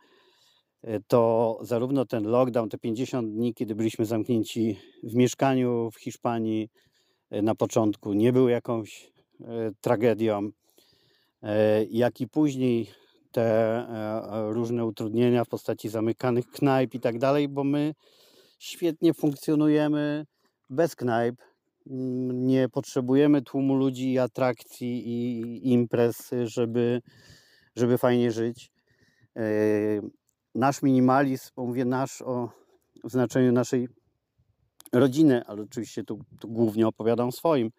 to 1.08 1.60
zarówno 1.62 2.06
ten 2.06 2.24
lockdown, 2.24 2.70
te 2.70 2.78
50 2.78 3.32
dni, 3.32 3.54
kiedy 3.54 3.76
byliśmy 3.76 4.06
zamknięci 4.06 4.80
w 5.04 5.16
mieszkaniu 5.16 5.92
w 5.92 6.00
Hiszpanii 6.00 6.70
e, 7.30 7.42
na 7.42 7.56
początku, 7.56 8.14
nie 8.14 8.34
był 8.34 8.50
jakąś 8.50 9.12
e, 9.42 9.72
tragedią, 9.82 10.50
jak 11.90 12.22
i 12.22 12.28
później 12.28 12.90
te 13.32 13.88
różne 14.50 14.86
utrudnienia 14.86 15.44
w 15.44 15.48
postaci 15.48 15.90
zamykanych 15.90 16.48
knajp 16.48 16.94
i 16.94 17.00
tak 17.00 17.20
dalej, 17.20 17.48
bo 17.48 17.64
my 17.64 17.94
świetnie 18.60 19.14
funkcjonujemy 19.14 20.26
bez 20.70 20.96
knajp. 20.96 21.36
Nie 22.34 22.70
potrzebujemy 22.70 23.42
tłumu 23.42 23.76
ludzi, 23.76 24.14
i 24.14 24.20
atrakcji 24.20 25.08
i 25.08 25.72
imprez, 25.72 26.32
żeby, 26.44 27.02
żeby 27.76 27.98
fajnie 27.98 28.32
żyć 28.32 28.72
nasz 30.56 30.82
minimalizm, 30.82 31.50
bo 31.56 31.66
mówię 31.66 31.86
nasz 31.86 32.22
o 32.22 32.50
znaczeniu 33.04 33.52
naszej 33.52 33.88
rodziny, 34.94 35.46
ale 35.46 35.62
oczywiście 35.62 36.04
tu, 36.04 36.20
tu 36.40 36.48
głównie 36.48 36.88
opowiadam 36.88 37.32
swoim, 37.32 37.72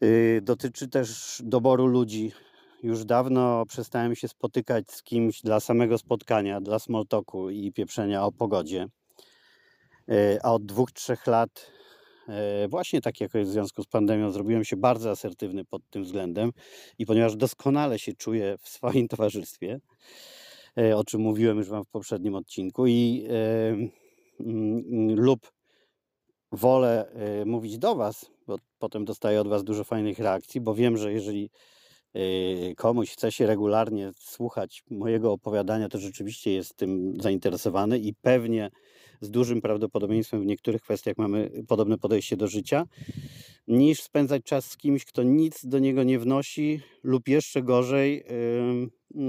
yy, 0.00 0.40
dotyczy 0.42 0.88
też 0.88 1.40
doboru 1.44 1.86
ludzi. 1.86 2.32
Już 2.82 3.04
dawno 3.04 3.66
przestałem 3.66 4.14
się 4.14 4.28
spotykać 4.28 4.90
z 4.90 5.02
kimś 5.02 5.42
dla 5.42 5.60
samego 5.60 5.98
spotkania, 5.98 6.60
dla 6.60 6.78
small 6.78 7.06
talku 7.06 7.50
i 7.50 7.72
pieprzenia 7.72 8.24
o 8.24 8.32
pogodzie. 8.32 8.86
Yy, 10.08 10.38
a 10.42 10.52
od 10.52 10.66
dwóch, 10.66 10.92
trzech 10.92 11.26
lat, 11.26 11.72
yy, 12.28 12.34
właśnie 12.68 13.00
tak 13.00 13.20
jak 13.20 13.30
w 13.32 13.46
związku 13.46 13.82
z 13.82 13.86
pandemią, 13.86 14.30
zrobiłem 14.30 14.64
się 14.64 14.76
bardzo 14.76 15.10
asertywny 15.10 15.64
pod 15.64 15.82
tym 15.90 16.02
względem 16.04 16.52
i 16.98 17.06
ponieważ 17.06 17.36
doskonale 17.36 17.98
się 17.98 18.12
czuję 18.12 18.56
w 18.58 18.68
swoim 18.68 19.08
towarzystwie, 19.12 19.80
o 20.94 21.04
czym 21.04 21.20
mówiłem 21.20 21.58
już 21.58 21.68
Wam 21.68 21.84
w 21.84 21.90
poprzednim 21.90 22.34
odcinku, 22.34 22.86
i 22.86 23.26
mm, 24.40 25.14
lub 25.20 25.52
wolę 26.52 27.12
e, 27.12 27.44
mówić 27.44 27.78
do 27.78 27.94
Was, 27.94 28.30
bo 28.46 28.56
potem 28.78 29.04
dostaję 29.04 29.40
od 29.40 29.48
Was 29.48 29.64
dużo 29.64 29.84
fajnych 29.84 30.18
reakcji, 30.18 30.60
bo 30.60 30.74
wiem, 30.74 30.96
że 30.96 31.12
jeżeli 31.12 31.50
e, 32.14 32.20
komuś 32.74 33.10
chce 33.10 33.32
się 33.32 33.46
regularnie 33.46 34.10
słuchać 34.18 34.82
mojego 34.90 35.32
opowiadania, 35.32 35.88
to 35.88 35.98
rzeczywiście 35.98 36.52
jest 36.52 36.76
tym 36.76 37.14
zainteresowany 37.20 37.98
i 37.98 38.14
pewnie 38.14 38.70
z 39.20 39.30
dużym 39.30 39.60
prawdopodobieństwem 39.60 40.40
w 40.40 40.46
niektórych 40.46 40.82
kwestiach 40.82 41.18
mamy 41.18 41.50
podobne 41.68 41.98
podejście 41.98 42.36
do 42.36 42.48
życia, 42.48 42.84
niż 43.66 44.02
spędzać 44.02 44.42
czas 44.44 44.70
z 44.70 44.76
kimś, 44.76 45.04
kto 45.04 45.22
nic 45.22 45.66
do 45.66 45.78
niego 45.78 46.02
nie 46.02 46.18
wnosi 46.18 46.80
lub 47.02 47.28
jeszcze 47.28 47.62
gorzej 47.62 48.24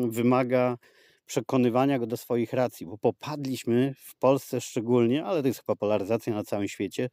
wymaga 0.08 0.78
przekonywania 1.26 2.00
go 2.00 2.08
do 2.08 2.18
swoich 2.18 2.54
racji, 2.54 2.86
bo 2.86 2.98
popadliśmy 2.98 3.94
w 3.98 4.16
Polsce 4.16 4.62
szczególnie, 4.62 5.26
ale 5.26 5.42
to 5.42 5.48
jest 5.48 5.60
chyba 5.60 5.76
polaryzacja 5.76 6.34
na 6.34 6.44
całym 6.44 6.68
świecie, 6.68 7.04
e, 7.04 7.10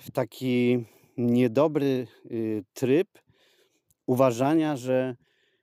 w 0.00 0.10
taki 0.12 0.84
niedobry 1.16 2.06
y, 2.30 2.64
tryb 2.72 3.08
uważania, 4.06 4.76
że 4.76 5.16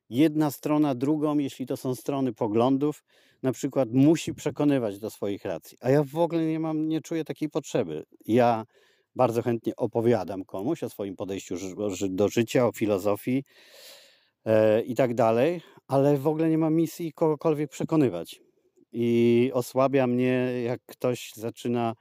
jedna 0.09 0.51
strona 0.51 0.95
drugą, 0.95 1.37
jeśli 1.37 1.65
to 1.65 1.77
są 1.77 1.95
strony 1.95 2.33
poglądów, 2.33 3.03
na 3.43 3.51
przykład 3.51 3.89
musi 3.91 4.33
przekonywać 4.33 4.99
do 4.99 5.09
swoich 5.09 5.45
racji. 5.45 5.77
A 5.81 5.89
ja 5.89 6.03
w 6.03 6.17
ogóle 6.17 6.45
nie 6.45 6.59
mam, 6.59 6.87
nie 6.87 7.01
czuję 7.01 7.23
takiej 7.23 7.49
potrzeby. 7.49 8.03
Ja 8.25 8.63
bardzo 9.15 9.41
chętnie 9.41 9.75
opowiadam 9.75 10.45
komuś 10.45 10.83
o 10.83 10.89
swoim 10.89 11.15
podejściu 11.15 11.55
do 12.09 12.29
życia, 12.29 12.67
o 12.67 12.71
filozofii 12.71 13.43
e, 14.45 14.81
i 14.81 14.95
tak 14.95 15.13
dalej, 15.13 15.61
ale 15.87 16.17
w 16.17 16.27
ogóle 16.27 16.49
nie 16.49 16.57
mam 16.57 16.73
misji 16.73 17.13
kogokolwiek 17.13 17.69
przekonywać. 17.69 18.41
I 18.91 19.51
osłabia 19.53 20.07
mnie, 20.07 20.61
jak 20.63 20.81
ktoś 20.85 21.31
zaczyna 21.35 21.93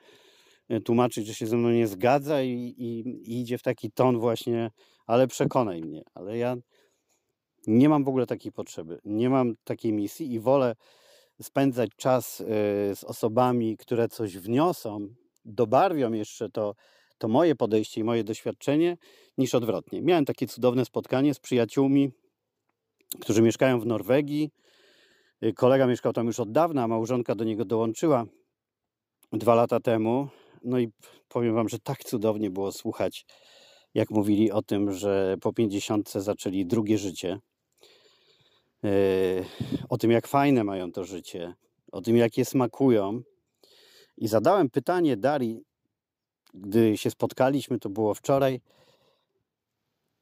e, 0.68 0.80
tłumaczyć, 0.80 1.26
że 1.26 1.34
się 1.34 1.46
ze 1.46 1.56
mną 1.56 1.70
nie 1.70 1.86
zgadza 1.86 2.42
i, 2.42 2.74
i, 2.78 3.00
i 3.32 3.40
idzie 3.40 3.58
w 3.58 3.62
taki 3.62 3.90
ton 3.90 4.18
właśnie, 4.18 4.70
ale 5.06 5.26
przekonaj 5.26 5.80
mnie. 5.80 6.02
Ale 6.14 6.38
ja 6.38 6.56
nie 7.66 7.88
mam 7.88 8.04
w 8.04 8.08
ogóle 8.08 8.26
takiej 8.26 8.52
potrzeby, 8.52 8.98
nie 9.04 9.30
mam 9.30 9.54
takiej 9.64 9.92
misji 9.92 10.32
i 10.32 10.40
wolę 10.40 10.74
spędzać 11.42 11.90
czas 11.96 12.40
e, 12.40 12.44
z 12.96 13.04
osobami, 13.04 13.76
które 13.76 14.08
coś 14.08 14.38
wniosą, 14.38 15.08
dobarwią 15.44 16.12
jeszcze 16.12 16.50
to, 16.50 16.74
to 17.18 17.28
moje 17.28 17.54
podejście 17.54 18.00
i 18.00 18.04
moje 18.04 18.24
doświadczenie, 18.24 18.96
niż 19.38 19.54
odwrotnie. 19.54 20.02
Miałem 20.02 20.24
takie 20.24 20.46
cudowne 20.46 20.84
spotkanie 20.84 21.34
z 21.34 21.40
przyjaciółmi, 21.40 22.10
którzy 23.20 23.42
mieszkają 23.42 23.80
w 23.80 23.86
Norwegii. 23.86 24.50
Y, 25.44 25.52
kolega 25.52 25.86
mieszkał 25.86 26.12
tam 26.12 26.26
już 26.26 26.40
od 26.40 26.52
dawna, 26.52 26.82
a 26.82 26.88
małżonka 26.88 27.34
do 27.34 27.44
niego 27.44 27.64
dołączyła 27.64 28.24
dwa 29.32 29.54
lata 29.54 29.80
temu. 29.80 30.28
No 30.64 30.78
i 30.78 30.88
powiem 31.28 31.54
Wam, 31.54 31.68
że 31.68 31.78
tak 31.78 32.04
cudownie 32.04 32.50
było 32.50 32.72
słuchać, 32.72 33.26
jak 33.94 34.10
mówili 34.10 34.52
o 34.52 34.62
tym, 34.62 34.92
że 34.92 35.36
po 35.40 35.52
50 35.52 36.12
zaczęli 36.12 36.66
drugie 36.66 36.98
życie. 36.98 37.38
o 39.88 39.98
tym, 39.98 40.10
jak 40.10 40.26
fajne 40.26 40.64
mają 40.64 40.92
to 40.92 41.04
życie, 41.04 41.54
o 41.92 42.00
tym, 42.00 42.16
jak 42.16 42.38
je 42.38 42.44
smakują. 42.44 43.22
I 44.16 44.28
zadałem 44.28 44.70
pytanie 44.70 45.16
Darii, 45.16 45.62
gdy 46.54 46.96
się 46.96 47.10
spotkaliśmy, 47.10 47.78
to 47.78 47.90
było 47.90 48.14
wczoraj, 48.14 48.60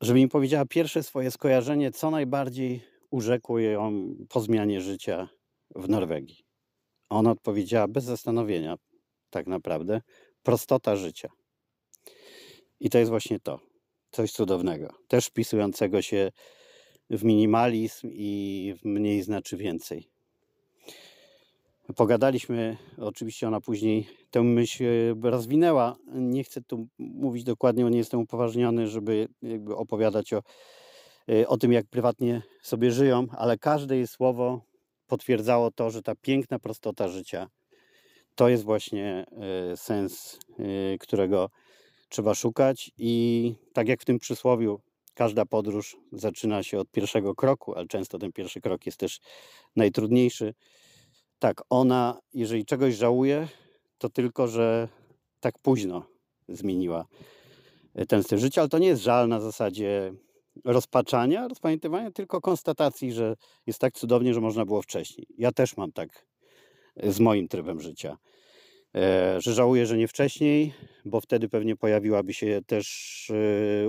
żeby 0.04 0.18
mi 0.20 0.28
powiedziała 0.28 0.64
pierwsze 0.64 1.02
swoje 1.02 1.30
skojarzenie, 1.30 1.90
co 1.90 2.10
najbardziej 2.10 2.80
urzekło 3.10 3.58
ją 3.58 4.14
po 4.28 4.40
zmianie 4.40 4.80
życia 4.80 5.28
w 5.74 5.88
Norwegii. 5.88 6.44
Ona 7.10 7.30
odpowiedziała 7.30 7.88
bez 7.88 8.04
zastanowienia, 8.04 8.76
tak 9.30 9.46
naprawdę, 9.46 10.00
prostota 10.42 10.96
życia. 10.96 11.28
I 12.80 12.90
to 12.90 12.98
jest 12.98 13.10
właśnie 13.10 13.40
to, 13.40 13.60
coś 14.10 14.32
cudownego, 14.32 14.94
też 15.08 15.26
wpisującego 15.26 16.02
się 16.02 16.32
w 17.10 17.24
minimalizm 17.24 18.08
i 18.12 18.74
w 18.78 18.84
mniej 18.84 19.22
znaczy 19.22 19.56
więcej. 19.56 20.13
Pogadaliśmy, 21.96 22.76
oczywiście 22.98 23.48
ona 23.48 23.60
później 23.60 24.06
tę 24.30 24.42
myśl 24.42 24.84
rozwinęła. 25.22 25.96
Nie 26.14 26.44
chcę 26.44 26.60
tu 26.60 26.88
mówić 26.98 27.44
dokładnie, 27.44 27.84
bo 27.84 27.90
nie 27.90 27.98
jestem 27.98 28.20
upoważniony, 28.20 28.86
żeby 28.86 29.28
opowiadać 29.76 30.32
o, 30.32 30.42
e, 31.28 31.48
o 31.48 31.56
tym, 31.56 31.72
jak 31.72 31.86
prywatnie 31.86 32.42
sobie 32.62 32.90
żyją, 32.90 33.26
ale 33.30 33.58
każde 33.58 33.96
jej 33.96 34.06
słowo 34.06 34.60
potwierdzało 35.06 35.70
to, 35.70 35.90
że 35.90 36.02
ta 36.02 36.14
piękna 36.14 36.58
prostota 36.58 37.08
życia 37.08 37.48
to 38.34 38.48
jest 38.48 38.64
właśnie 38.64 39.26
e, 39.72 39.76
sens, 39.76 40.38
e, 40.58 40.98
którego 40.98 41.50
trzeba 42.08 42.34
szukać. 42.34 42.90
I 42.98 43.54
tak 43.72 43.88
jak 43.88 44.00
w 44.00 44.04
tym 44.04 44.18
przysłowiu, 44.18 44.80
każda 45.14 45.46
podróż 45.46 45.96
zaczyna 46.12 46.62
się 46.62 46.78
od 46.78 46.90
pierwszego 46.90 47.34
kroku, 47.34 47.74
ale 47.74 47.86
często 47.86 48.18
ten 48.18 48.32
pierwszy 48.32 48.60
krok 48.60 48.86
jest 48.86 48.98
też 48.98 49.20
najtrudniejszy. 49.76 50.54
Tak, 51.38 51.62
ona, 51.70 52.20
jeżeli 52.34 52.64
czegoś 52.64 52.94
żałuje, 52.94 53.48
to 53.98 54.08
tylko, 54.08 54.48
że 54.48 54.88
tak 55.40 55.58
późno 55.58 56.06
zmieniła 56.48 57.06
e, 57.94 58.06
ten 58.06 58.22
styl 58.22 58.38
życia, 58.38 58.60
ale 58.60 58.68
to 58.68 58.78
nie 58.78 58.86
jest 58.86 59.02
żal 59.02 59.28
na 59.28 59.40
zasadzie 59.40 60.12
rozpaczania, 60.64 61.48
rozpamiętywania, 61.48 62.10
tylko 62.10 62.40
konstatacji, 62.40 63.12
że 63.12 63.34
jest 63.66 63.78
tak 63.78 63.94
cudownie, 63.94 64.34
że 64.34 64.40
można 64.40 64.64
było 64.64 64.82
wcześniej. 64.82 65.26
Ja 65.38 65.52
też 65.52 65.76
mam 65.76 65.92
tak 65.92 66.26
e, 66.96 67.12
z 67.12 67.20
moim 67.20 67.48
trybem 67.48 67.80
życia, 67.80 68.16
e, 68.94 69.40
że 69.40 69.54
żałuję, 69.54 69.86
że 69.86 69.96
nie 69.96 70.08
wcześniej, 70.08 70.74
bo 71.04 71.20
wtedy 71.20 71.48
pewnie 71.48 71.76
pojawiłaby 71.76 72.34
się 72.34 72.60
też 72.66 73.32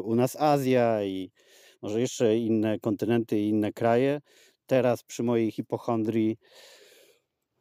u 0.03 0.15
nas 0.15 0.35
Azja 0.35 1.03
i 1.03 1.31
może 1.81 2.01
jeszcze 2.01 2.37
inne 2.37 2.79
kontynenty 2.79 3.39
i 3.39 3.49
inne 3.49 3.73
kraje. 3.73 4.21
Teraz 4.65 5.03
przy 5.03 5.23
mojej 5.23 5.51
hipochondrii 5.51 6.37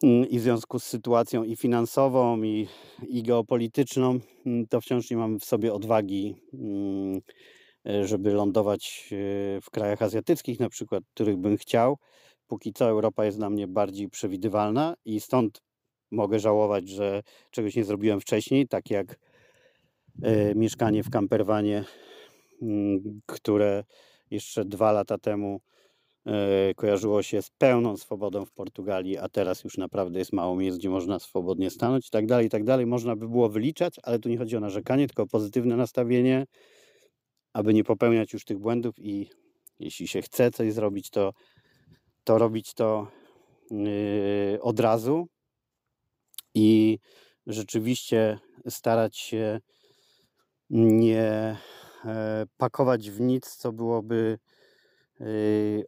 i 0.04 0.38
w 0.38 0.42
związku 0.42 0.78
z 0.78 0.84
sytuacją 0.84 1.44
i 1.44 1.56
finansową, 1.56 2.42
i, 2.42 2.68
i 3.08 3.22
geopolityczną, 3.22 4.18
mm, 4.46 4.66
to 4.66 4.80
wciąż 4.80 5.10
nie 5.10 5.16
mam 5.16 5.40
w 5.40 5.44
sobie 5.44 5.74
odwagi, 5.74 6.34
mm, 6.54 7.20
żeby 8.04 8.32
lądować 8.32 9.08
e, 9.12 9.60
w 9.60 9.70
krajach 9.70 10.02
azjatyckich, 10.02 10.60
na 10.60 10.68
przykład, 10.68 11.04
których 11.14 11.36
bym 11.36 11.56
chciał. 11.56 11.98
Póki 12.46 12.72
co 12.72 12.88
Europa 12.88 13.24
jest 13.24 13.38
dla 13.38 13.50
mnie 13.50 13.66
bardziej 13.66 14.08
przewidywalna 14.08 14.94
i 15.04 15.20
stąd 15.20 15.62
mogę 16.10 16.38
żałować, 16.38 16.88
że 16.88 17.22
czegoś 17.50 17.76
nie 17.76 17.84
zrobiłem 17.84 18.20
wcześniej, 18.20 18.68
tak 18.68 18.90
jak 18.90 19.18
e, 20.22 20.54
mieszkanie 20.54 21.02
w 21.02 21.10
camperwanie, 21.10 21.84
które 23.26 23.84
jeszcze 24.30 24.64
dwa 24.64 24.92
lata 24.92 25.18
temu 25.18 25.60
kojarzyło 26.76 27.22
się 27.22 27.42
z 27.42 27.50
pełną 27.50 27.96
swobodą 27.96 28.44
w 28.44 28.52
Portugalii, 28.52 29.18
a 29.18 29.28
teraz 29.28 29.64
już 29.64 29.78
naprawdę 29.78 30.18
jest 30.18 30.32
mało 30.32 30.56
miejsc, 30.56 30.78
gdzie 30.78 30.90
można 30.90 31.18
swobodnie 31.18 31.70
stanąć 31.70 32.06
i 32.06 32.10
tak 32.10 32.26
dalej, 32.26 32.46
i 32.46 32.50
tak 32.50 32.64
dalej. 32.64 32.86
Można 32.86 33.16
by 33.16 33.28
było 33.28 33.48
wyliczać, 33.48 33.96
ale 34.02 34.18
tu 34.18 34.28
nie 34.28 34.38
chodzi 34.38 34.56
o 34.56 34.60
narzekanie, 34.60 35.06
tylko 35.06 35.22
o 35.22 35.26
pozytywne 35.26 35.76
nastawienie, 35.76 36.46
aby 37.52 37.74
nie 37.74 37.84
popełniać 37.84 38.32
już 38.32 38.44
tych 38.44 38.58
błędów 38.58 38.94
i 38.98 39.30
jeśli 39.78 40.08
się 40.08 40.22
chce 40.22 40.50
coś 40.50 40.72
zrobić, 40.72 41.10
to, 41.10 41.32
to 42.24 42.38
robić 42.38 42.74
to 42.74 43.06
yy, 43.70 44.58
od 44.60 44.80
razu 44.80 45.26
i 46.54 46.98
rzeczywiście 47.46 48.38
starać 48.68 49.16
się 49.16 49.60
nie 50.70 51.56
e, 52.04 52.46
pakować 52.56 53.10
w 53.10 53.20
nic, 53.20 53.56
co 53.56 53.72
byłoby 53.72 54.38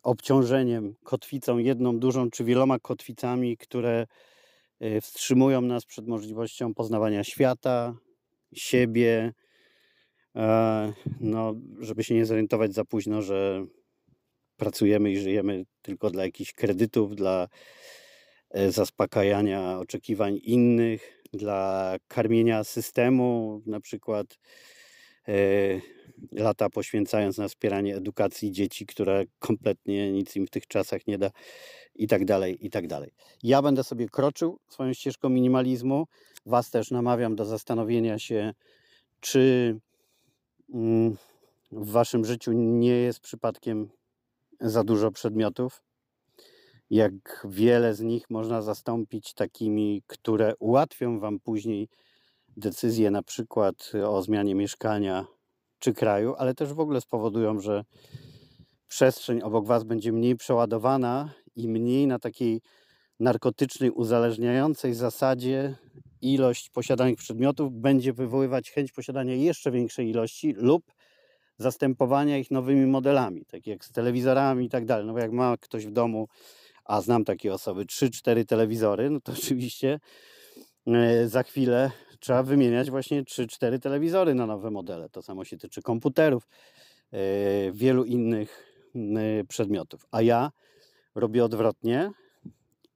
obciążeniem, 0.02 0.94
kotwicą 1.04 1.58
jedną 1.58 1.98
dużą 1.98 2.30
czy 2.30 2.44
wieloma 2.44 2.78
kotwicami, 2.78 3.56
które 3.56 4.06
y, 4.82 5.00
wstrzymują 5.00 5.60
nas 5.60 5.84
przed 5.84 6.06
możliwością 6.06 6.74
poznawania 6.74 7.24
świata, 7.24 7.94
siebie, 8.54 9.32
e, 10.36 10.92
no, 11.20 11.54
żeby 11.80 12.04
się 12.04 12.14
nie 12.14 12.26
zorientować 12.26 12.74
za 12.74 12.84
późno, 12.84 13.22
że 13.22 13.66
pracujemy 14.56 15.10
i 15.10 15.18
żyjemy 15.18 15.64
tylko 15.82 16.10
dla 16.10 16.24
jakichś 16.24 16.52
kredytów, 16.52 17.16
dla 17.16 17.48
e, 18.50 18.72
zaspokajania 18.72 19.78
oczekiwań 19.78 20.40
innych, 20.42 21.22
dla 21.32 21.96
karmienia 22.08 22.64
systemu, 22.64 23.62
na 23.66 23.80
przykład 23.80 24.38
e, 25.28 25.32
lata 26.32 26.70
poświęcając 26.70 27.38
na 27.38 27.48
wspieranie 27.48 27.96
edukacji 27.96 28.52
dzieci, 28.52 28.86
które 28.86 29.24
kompletnie 29.38 30.12
nic 30.12 30.36
im 30.36 30.46
w 30.46 30.50
tych 30.50 30.66
czasach 30.66 31.06
nie 31.06 31.18
da 31.18 31.30
i 31.94 32.06
tak 32.06 32.24
dalej, 32.24 32.66
i 32.66 32.70
tak 32.70 32.86
dalej. 32.86 33.10
Ja 33.42 33.62
będę 33.62 33.84
sobie 33.84 34.08
kroczył 34.08 34.58
swoją 34.68 34.92
ścieżką 34.92 35.28
minimalizmu. 35.28 36.06
Was 36.46 36.70
też 36.70 36.90
namawiam 36.90 37.36
do 37.36 37.44
zastanowienia 37.44 38.18
się, 38.18 38.52
czy 39.20 39.76
mm, 40.74 41.16
w 41.72 41.90
waszym 41.90 42.24
życiu 42.24 42.52
nie 42.52 42.96
jest 42.96 43.20
przypadkiem 43.20 43.88
za 44.60 44.84
dużo 44.84 45.10
przedmiotów. 45.10 45.82
Jak 46.90 47.46
wiele 47.48 47.94
z 47.94 48.00
nich 48.00 48.30
można 48.30 48.62
zastąpić 48.62 49.34
takimi, 49.34 50.02
które 50.06 50.54
ułatwią 50.58 51.20
wam 51.20 51.40
później 51.40 51.88
decyzję 52.56 53.10
na 53.10 53.22
przykład 53.22 53.92
o 54.06 54.22
zmianie 54.22 54.54
mieszkania 54.54 55.26
czy 55.78 55.94
kraju, 55.94 56.34
ale 56.38 56.54
też 56.54 56.72
w 56.72 56.80
ogóle 56.80 57.00
spowodują, 57.00 57.60
że 57.60 57.84
przestrzeń 58.88 59.42
obok 59.42 59.66
Was 59.66 59.84
będzie 59.84 60.12
mniej 60.12 60.36
przeładowana 60.36 61.30
i 61.56 61.68
mniej 61.68 62.06
na 62.06 62.18
takiej 62.18 62.60
narkotycznej, 63.20 63.90
uzależniającej 63.90 64.94
zasadzie 64.94 65.74
ilość 66.22 66.70
posiadanych 66.70 67.16
przedmiotów 67.16 67.72
będzie 67.72 68.12
wywoływać 68.12 68.70
chęć 68.70 68.92
posiadania 68.92 69.34
jeszcze 69.34 69.70
większej 69.70 70.08
ilości 70.08 70.52
lub 70.56 70.92
zastępowania 71.58 72.38
ich 72.38 72.50
nowymi 72.50 72.86
modelami, 72.86 73.44
tak 73.44 73.66
jak 73.66 73.84
z 73.84 73.92
telewizorami 73.92 74.66
i 74.66 74.68
tak 74.68 74.84
dalej. 74.84 75.06
No 75.06 75.12
bo 75.12 75.18
jak 75.18 75.32
ma 75.32 75.56
ktoś 75.56 75.86
w 75.86 75.90
domu, 75.90 76.28
a 76.84 77.00
znam 77.00 77.24
takie 77.24 77.54
osoby, 77.54 77.84
3-4 77.84 78.44
telewizory, 78.44 79.10
no 79.10 79.20
to 79.20 79.32
oczywiście 79.42 80.00
e, 80.86 81.28
za 81.28 81.42
chwilę 81.42 81.90
trzeba 82.20 82.42
wymieniać 82.42 82.90
właśnie 82.90 83.22
3-4 83.22 83.78
telewizory 83.78 84.34
na 84.34 84.46
nowe 84.46 84.70
modele. 84.70 85.08
To 85.08 85.22
samo 85.22 85.44
się 85.44 85.56
tyczy 85.56 85.82
komputerów, 85.82 86.48
yy, 87.12 87.18
wielu 87.72 88.04
innych 88.04 88.74
yy, 88.94 89.44
przedmiotów. 89.48 90.06
A 90.10 90.22
ja 90.22 90.50
robię 91.14 91.44
odwrotnie. 91.44 92.10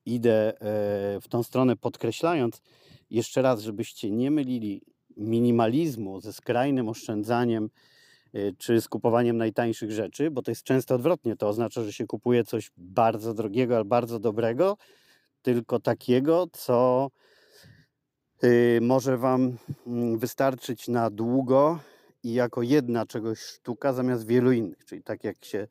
Idę 0.06 0.52
yy, 0.52 1.20
w 1.20 1.28
tą 1.28 1.42
stronę, 1.42 1.76
podkreślając 1.76 2.62
jeszcze 3.10 3.42
raz, 3.42 3.60
żebyście 3.60 4.10
nie 4.10 4.30
mylili 4.30 4.82
minimalizmu 5.16 6.20
ze 6.20 6.32
skrajnym 6.32 6.88
oszczędzaniem 6.88 7.70
czy 8.58 8.80
skupowaniem 8.80 9.36
najtańszych 9.36 9.92
rzeczy, 9.92 10.30
bo 10.30 10.42
to 10.42 10.50
jest 10.50 10.62
często 10.62 10.94
odwrotnie. 10.94 11.36
To 11.36 11.48
oznacza, 11.48 11.82
że 11.84 11.92
się 11.92 12.06
kupuje 12.06 12.44
coś 12.44 12.70
bardzo 12.76 13.34
drogiego, 13.34 13.76
ale 13.76 13.84
bardzo 13.84 14.18
dobrego, 14.18 14.76
tylko 15.42 15.80
takiego, 15.80 16.46
co 16.52 17.10
może 18.80 19.18
Wam 19.18 19.56
mm, 19.86 20.18
wystarczyć 20.18 20.88
na 20.88 21.10
długo 21.10 21.78
i 22.22 22.32
jako 22.32 22.62
jedna 22.62 23.06
czegoś 23.06 23.40
sztuka 23.40 23.92
zamiast 23.92 24.26
wielu 24.26 24.52
innych. 24.52 24.84
Czyli 24.84 25.02
tak 25.02 25.24
jak 25.24 25.44
się 25.44 25.66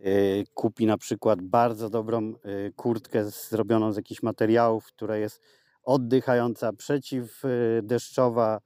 y, 0.00 0.44
kupi 0.54 0.86
na 0.86 0.98
przykład 0.98 1.42
bardzo 1.42 1.90
dobrą 1.90 2.34
y, 2.68 2.72
kurtkę 2.76 3.24
zrobioną 3.30 3.92
z 3.92 3.96
jakichś 3.96 4.22
materiałów, 4.22 4.86
która 4.86 5.16
jest 5.16 5.40
oddychająca, 5.82 6.72
przeciwdeszczowa, 6.72 8.60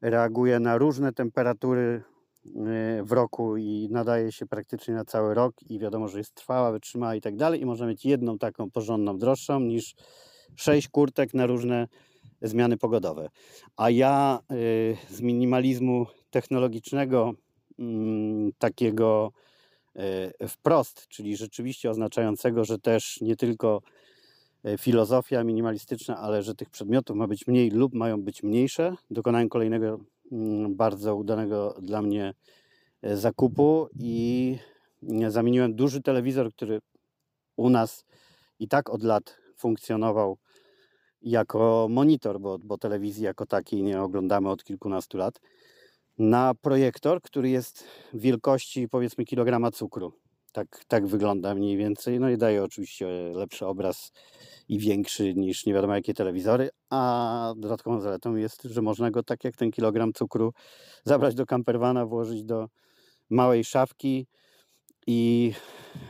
reaguje 0.00 0.60
na 0.60 0.78
różne 0.78 1.12
temperatury 1.12 2.02
w 3.02 3.12
roku 3.12 3.56
i 3.56 3.88
nadaje 3.90 4.32
się 4.32 4.46
praktycznie 4.46 4.94
na 4.94 5.04
cały 5.04 5.34
rok 5.34 5.54
i 5.62 5.78
wiadomo, 5.78 6.08
że 6.08 6.18
jest 6.18 6.34
trwała, 6.34 6.72
wytrzymała 6.72 7.14
i 7.14 7.20
tak 7.20 7.36
dalej 7.36 7.60
i 7.60 7.66
można 7.66 7.86
mieć 7.86 8.04
jedną 8.04 8.38
taką 8.38 8.70
porządną, 8.70 9.18
droższą 9.18 9.60
niż 9.60 9.94
sześć 10.56 10.88
kurtek 10.88 11.34
na 11.34 11.46
różne 11.46 11.88
zmiany 12.48 12.76
pogodowe. 12.76 13.30
A 13.76 13.90
ja 13.90 14.40
y, 14.52 14.96
z 15.10 15.20
minimalizmu 15.20 16.06
technologicznego, 16.30 17.34
mm, 17.78 18.52
takiego 18.58 19.32
e, 19.96 20.48
wprost, 20.48 21.08
czyli 21.08 21.36
rzeczywiście 21.36 21.90
oznaczającego, 21.90 22.64
że 22.64 22.78
też 22.78 23.20
nie 23.20 23.36
tylko 23.36 23.82
e, 24.64 24.78
filozofia 24.78 25.44
minimalistyczna, 25.44 26.18
ale 26.18 26.42
że 26.42 26.54
tych 26.54 26.70
przedmiotów 26.70 27.16
ma 27.16 27.26
być 27.26 27.46
mniej 27.46 27.70
lub 27.70 27.94
mają 27.94 28.22
być 28.22 28.42
mniejsze. 28.42 28.94
Dokonałem 29.10 29.48
kolejnego 29.48 30.00
mm, 30.32 30.74
bardzo 30.74 31.16
udanego 31.16 31.76
dla 31.82 32.02
mnie 32.02 32.34
zakupu 33.02 33.88
i 34.00 34.58
zamieniłem 35.28 35.74
duży 35.74 36.02
telewizor, 36.02 36.52
który 36.52 36.80
u 37.56 37.70
nas 37.70 38.04
i 38.58 38.68
tak 38.68 38.90
od 38.90 39.02
lat 39.02 39.36
funkcjonował 39.56 40.38
jako 41.24 41.86
monitor, 41.90 42.40
bo, 42.40 42.58
bo 42.58 42.78
telewizji 42.78 43.24
jako 43.24 43.46
takiej 43.46 43.82
nie 43.82 44.00
oglądamy 44.00 44.50
od 44.50 44.64
kilkunastu 44.64 45.18
lat, 45.18 45.40
na 46.18 46.54
projektor, 46.54 47.22
który 47.22 47.48
jest 47.48 47.84
wielkości 48.14 48.88
powiedzmy 48.88 49.24
kilograma 49.24 49.70
cukru. 49.70 50.12
Tak, 50.52 50.84
tak 50.88 51.06
wygląda 51.06 51.54
mniej 51.54 51.76
więcej. 51.76 52.20
No 52.20 52.30
i 52.30 52.38
daje 52.38 52.64
oczywiście 52.64 53.06
lepszy 53.34 53.66
obraz 53.66 54.12
i 54.68 54.78
większy 54.78 55.34
niż 55.34 55.66
nie 55.66 55.74
wiadomo 55.74 55.94
jakie 55.94 56.14
telewizory, 56.14 56.70
a 56.90 57.54
dodatkową 57.56 58.00
zaletą 58.00 58.36
jest, 58.36 58.62
że 58.62 58.82
można 58.82 59.10
go 59.10 59.22
tak 59.22 59.44
jak 59.44 59.56
ten 59.56 59.70
kilogram 59.70 60.12
cukru 60.12 60.52
zabrać 61.04 61.34
do 61.34 61.46
campervana, 61.46 62.06
włożyć 62.06 62.44
do 62.44 62.68
małej 63.30 63.64
szafki 63.64 64.26
i 65.06 65.52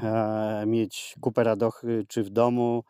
e, 0.03 0.64
mieć 0.66 1.14
kupę 1.20 1.44
radochy 1.44 2.05
czy 2.09 2.22
w 2.22 2.31
domu, 2.31 2.85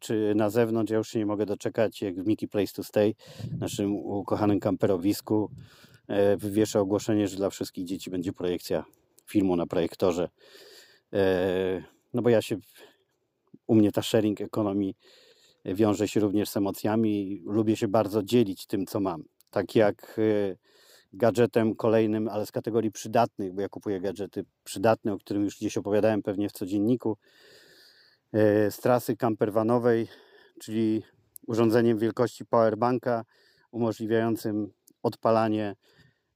czy 0.00 0.32
na 0.36 0.50
zewnątrz. 0.50 0.90
Ja 0.90 0.98
już 0.98 1.08
się 1.08 1.18
nie 1.18 1.26
mogę 1.26 1.46
doczekać, 1.46 2.02
jak 2.02 2.22
w 2.22 2.26
Mickey 2.26 2.48
Place 2.48 2.72
to 2.72 2.84
Stay, 2.84 3.14
naszym 3.58 3.96
ukochanym 3.96 4.60
kamperowisku, 4.60 5.50
e, 6.08 6.36
wywieszę 6.36 6.80
ogłoszenie, 6.80 7.28
że 7.28 7.36
dla 7.36 7.50
wszystkich 7.50 7.84
dzieci 7.84 8.10
będzie 8.10 8.32
projekcja 8.32 8.84
filmu 9.26 9.56
na 9.56 9.66
projektorze. 9.66 10.28
E, 11.12 11.82
no 12.14 12.22
bo 12.22 12.28
ja 12.28 12.42
się, 12.42 12.56
u 13.66 13.74
mnie 13.74 13.92
ta 13.92 14.02
sharing 14.02 14.40
ekonomii 14.40 14.96
wiąże 15.64 16.08
się 16.08 16.20
również 16.20 16.48
z 16.48 16.56
emocjami. 16.56 17.42
Lubię 17.46 17.76
się 17.76 17.88
bardzo 17.88 18.22
dzielić 18.22 18.66
tym, 18.66 18.86
co 18.86 19.00
mam. 19.00 19.24
Tak 19.50 19.74
jak 19.74 20.20
gadżetem 21.12 21.74
kolejnym, 21.74 22.28
ale 22.28 22.46
z 22.46 22.52
kategorii 22.52 22.92
przydatnych, 22.92 23.52
bo 23.52 23.60
ja 23.60 23.68
kupuję 23.68 24.00
gadżety 24.00 24.44
przydatne, 24.64 25.12
o 25.12 25.18
którym 25.18 25.44
już 25.44 25.58
gdzieś 25.58 25.76
opowiadałem 25.76 26.22
pewnie 26.22 26.48
w 26.48 26.52
codzienniku, 26.52 27.16
z 28.70 28.76
trasy 28.76 29.16
campervanowej, 29.16 30.08
czyli 30.60 31.02
urządzeniem 31.46 31.98
wielkości 31.98 32.44
powerbanka 32.44 33.24
umożliwiającym 33.70 34.72
odpalanie 35.02 35.76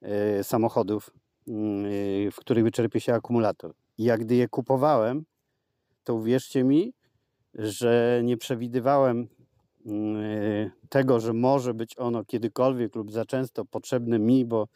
e, 0.02 0.44
samochodów, 0.44 1.10
mm, 1.48 1.86
e, 1.86 2.30
w 2.30 2.36
których 2.36 2.64
wyczerpie 2.64 3.00
się 3.00 3.14
akumulator. 3.14 3.74
I 3.98 4.04
jak 4.04 4.20
gdy 4.20 4.34
je 4.34 4.48
kupowałem, 4.48 5.24
to 6.04 6.14
uwierzcie 6.14 6.64
mi, 6.64 6.94
że 7.54 8.20
nie 8.24 8.36
przewidywałem 8.36 9.28
Y, 9.86 10.70
tego, 10.88 11.20
że 11.20 11.32
może 11.32 11.74
być 11.74 11.98
ono 11.98 12.24
kiedykolwiek 12.24 12.94
lub 12.94 13.12
za 13.12 13.24
często 13.24 13.64
potrzebne 13.64 14.18
mi, 14.18 14.44
bo 14.44 14.68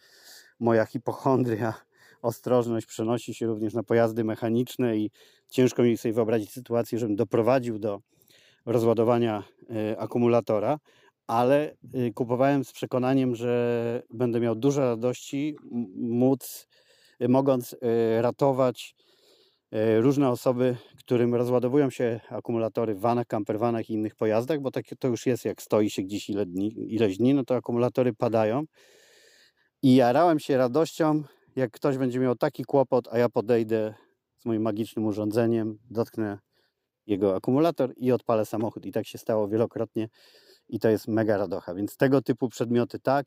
moja 0.61 0.85
hipochondria, 0.87 1.75
ostrożność 2.23 2.87
przenosi 2.87 3.35
się 3.35 3.47
również 3.47 3.75
na 3.75 3.83
pojazdy 3.83 4.25
mechaniczne 4.25 4.97
i 4.97 5.11
ciężko 5.53 5.83
mi 5.83 5.97
sobie 5.97 6.13
wyobrazić 6.13 6.51
sytuację, 6.51 6.99
żebym 6.99 7.17
doprowadził 7.17 7.79
do 7.79 8.01
rozładowania 8.67 9.43
y, 9.93 9.99
akumulatora, 9.99 10.79
ale 11.27 11.75
y, 11.95 12.13
kupowałem 12.15 12.65
z 12.65 12.73
przekonaniem, 12.73 13.35
że 13.35 14.03
będę 14.11 14.41
miał 14.41 14.55
dużo 14.55 14.81
radości 14.81 15.57
móc, 15.97 16.67
mogąc 17.29 17.77
ratować 18.21 18.95
różne 20.01 20.31
osoby, 20.31 20.77
którym 20.99 21.35
rozładowują 21.35 21.91
się 21.91 22.21
akumulatory 22.29 22.95
w 22.95 23.01
vanach, 23.01 23.27
campervanach 23.27 23.91
i 23.91 23.93
innych 23.93 24.15
pojazdach, 24.15 24.61
bo 24.61 24.71
tak 24.71 24.85
to 24.99 25.09
już 25.09 25.27
jest, 25.27 25.45
jak 25.45 25.63
stoi 25.63 25.91
się 25.91 26.03
gdzieś 26.03 26.31
ile 26.31 26.47
dni, 26.47 26.95
ileś 26.95 27.19
dni, 27.19 27.35
no 27.35 27.45
to 27.45 27.57
akumulatory 27.57 28.13
padają. 28.15 28.65
I 29.83 29.95
jarałem 29.95 30.39
się 30.41 30.57
radością, 30.57 31.23
jak 31.57 31.71
ktoś 31.71 31.99
będzie 31.99 32.21
miał 32.21 32.35
taki 32.35 32.65
kłopot, 32.65 33.09
a 33.11 33.19
ja 33.19 33.29
podejdę 33.29 33.95
z 34.43 34.45
moim 34.45 34.63
magicznym 34.63 35.07
urządzeniem, 35.07 35.79
dotknę 35.91 36.39
jego 37.07 37.37
akumulator 37.37 37.93
i 37.97 38.13
odpalę 38.13 38.47
samochód. 38.47 38.87
I 38.87 38.93
tak 38.93 39.07
się 39.07 39.19
stało 39.19 39.49
wielokrotnie 39.49 40.09
i 40.69 40.79
to 40.81 40.89
jest 40.89 41.09
mega 41.09 41.37
radocha. 41.37 41.75
Więc 41.75 41.97
tego 41.97 42.23
typu 42.23 42.49
przedmioty 42.49 42.99
tak, 42.99 43.27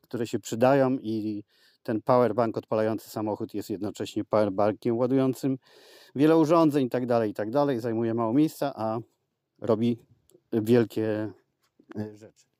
które 0.00 0.26
się 0.26 0.38
przydają 0.38 0.96
i 0.98 1.44
ten 1.82 2.02
powerbank 2.02 2.58
odpalający 2.58 3.10
samochód 3.10 3.54
jest 3.54 3.70
jednocześnie 3.70 4.24
powerbankiem 4.24 4.98
ładującym 4.98 5.58
wiele 6.14 6.36
urządzeń 6.36 6.86
i 6.86 6.90
tak 6.90 7.06
dalej, 7.06 7.30
i 7.30 7.34
tak 7.34 7.50
dalej. 7.50 7.80
Zajmuje 7.80 8.14
mało 8.14 8.32
miejsca, 8.32 8.72
a 8.76 8.98
robi 9.58 9.98
wielkie 10.52 11.32
e, 11.98 12.16
rzeczy. 12.16 12.55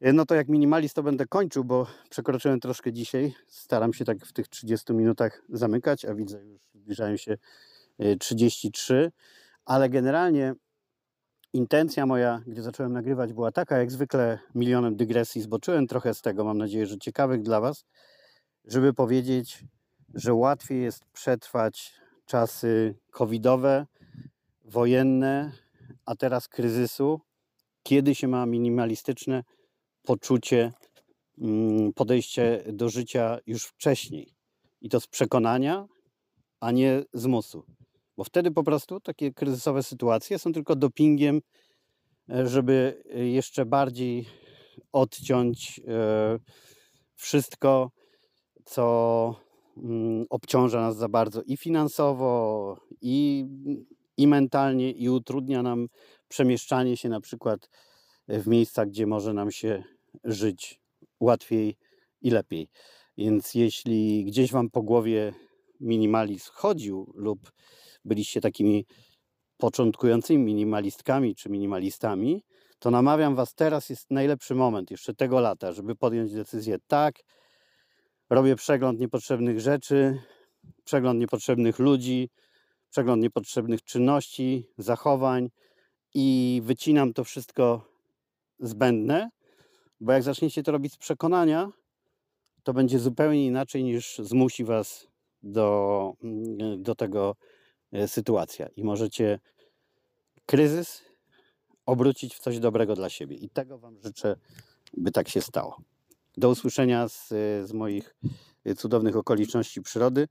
E, 0.00 0.12
no 0.12 0.26
to 0.26 0.34
jak 0.34 0.48
minimalist 0.48 0.94
to 0.94 1.02
będę 1.02 1.26
kończył, 1.26 1.64
bo 1.64 1.86
przekroczyłem 2.10 2.60
troszkę 2.60 2.92
dzisiaj. 2.92 3.34
Staram 3.46 3.92
się 3.92 4.04
tak 4.04 4.26
w 4.26 4.32
tych 4.32 4.48
30 4.48 4.92
minutach 4.92 5.42
zamykać, 5.48 6.04
a 6.04 6.14
widzę 6.14 6.44
już 6.44 6.62
zbliżają 6.74 7.16
się 7.16 7.36
33, 8.18 8.94
e, 8.94 9.10
ale 9.64 9.88
generalnie 9.88 10.54
intencja 11.52 12.06
moja, 12.06 12.42
gdy 12.46 12.62
zacząłem 12.62 12.92
nagrywać, 12.92 13.32
była 13.32 13.52
taka, 13.52 13.78
jak 13.78 13.90
zwykle 13.90 14.38
milionem 14.54 14.96
dygresji 14.96 15.42
zboczyłem 15.42 15.86
trochę 15.86 16.14
z 16.14 16.22
tego, 16.22 16.44
mam 16.44 16.58
nadzieję, 16.58 16.86
że 16.86 16.98
ciekawych 16.98 17.42
dla 17.42 17.60
Was, 17.60 17.84
żeby 18.64 18.94
powiedzieć, 18.94 19.64
że 20.14 20.34
łatwiej 20.34 20.82
jest 20.82 21.04
przetrwać 21.12 21.94
czasy 22.26 22.94
covidowe, 23.10 23.86
wojenne, 24.64 25.52
a 26.06 26.16
teraz 26.16 26.48
kryzysu, 26.48 27.20
kiedy 27.82 28.14
się 28.14 28.28
ma 28.28 28.46
minimalistyczne 28.46 29.42
poczucie, 30.10 30.72
mm, 31.38 31.92
podejście 31.92 32.64
do 32.72 32.88
życia 32.88 33.38
już 33.46 33.64
wcześniej. 33.64 34.34
I 34.80 34.88
to 34.88 35.00
z 35.00 35.06
przekonania, 35.06 35.86
a 36.60 36.70
nie 36.70 37.02
z 37.12 37.26
musu. 37.26 37.64
Bo 38.16 38.24
wtedy 38.24 38.50
po 38.50 38.62
prostu 38.62 39.00
takie 39.00 39.32
kryzysowe 39.32 39.82
sytuacje 39.82 40.38
są 40.38 40.52
tylko 40.52 40.76
dopingiem, 40.76 41.40
e, 42.30 42.46
żeby 42.46 43.02
jeszcze 43.14 43.66
bardziej 43.66 44.26
odciąć 44.92 45.80
e, 45.88 46.38
wszystko, 47.14 47.90
co 48.64 49.34
mm, 49.76 50.26
obciąża 50.30 50.80
nas 50.80 50.96
za 50.96 51.08
bardzo 51.08 51.42
i 51.42 51.56
finansowo, 51.56 52.76
i, 53.00 53.46
i 54.16 54.26
mentalnie, 54.26 54.90
i 54.90 55.08
utrudnia 55.08 55.62
nam 55.62 55.86
przemieszczanie 56.28 56.96
się 56.96 57.08
na 57.08 57.20
przykład 57.20 57.70
w 58.28 58.46
miejscach, 58.46 58.88
gdzie 58.88 59.06
może 59.06 59.32
nam 59.32 59.50
się 59.50 59.84
żyć 60.24 60.80
łatwiej 61.20 61.76
i 62.20 62.30
lepiej. 62.30 62.68
Więc 63.18 63.54
jeśli 63.54 64.24
gdzieś 64.24 64.52
Wam 64.52 64.70
po 64.70 64.82
głowie 64.82 65.32
minimalizm 65.80 66.50
chodził 66.52 67.12
lub 67.14 67.52
byliście 68.04 68.40
takimi 68.40 68.86
początkującymi 69.56 70.44
minimalistkami 70.44 71.34
czy 71.34 71.48
minimalistami, 71.48 72.44
to 72.78 72.90
namawiam 72.90 73.34
Was, 73.34 73.54
teraz 73.54 73.90
jest 73.90 74.10
najlepszy 74.10 74.54
moment, 74.54 74.90
jeszcze 74.90 75.14
tego 75.14 75.40
lata, 75.40 75.72
żeby 75.72 75.96
podjąć 75.96 76.32
decyzję 76.32 76.76
tak, 76.86 77.14
robię 78.30 78.56
przegląd 78.56 79.00
niepotrzebnych 79.00 79.60
rzeczy, 79.60 80.18
przegląd 80.84 81.20
niepotrzebnych 81.20 81.78
ludzi, 81.78 82.30
przegląd 82.90 83.22
niepotrzebnych 83.22 83.82
czynności, 83.82 84.66
zachowań 84.78 85.48
i 86.14 86.60
wycinam 86.64 87.12
to 87.12 87.24
wszystko 87.24 87.86
zbędne, 88.58 89.30
bo 90.00 90.12
jak 90.12 90.22
zaczniecie 90.22 90.62
to 90.62 90.72
robić 90.72 90.92
z 90.92 90.96
przekonania, 90.96 91.70
to 92.62 92.72
będzie 92.72 92.98
zupełnie 92.98 93.46
inaczej 93.46 93.84
niż 93.84 94.18
zmusi 94.18 94.64
Was 94.64 95.06
do, 95.42 96.12
do 96.78 96.94
tego 96.94 97.36
E, 97.92 98.08
sytuacja 98.08 98.68
i 98.76 98.84
możecie 98.84 99.40
kryzys 100.46 101.02
obrócić 101.86 102.34
w 102.34 102.38
coś 102.38 102.58
dobrego 102.58 102.94
dla 102.94 103.08
siebie. 103.08 103.36
I 103.36 103.48
tego 103.48 103.78
Wam 103.78 104.00
życzę, 104.00 104.36
by 104.96 105.10
tak 105.12 105.28
się 105.28 105.40
stało. 105.40 105.80
Do 106.36 106.50
usłyszenia 106.50 107.08
z, 107.08 107.28
z 107.68 107.72
moich 107.72 108.16
cudownych 108.76 109.16
okoliczności 109.16 109.82
przyrody. 109.82 110.28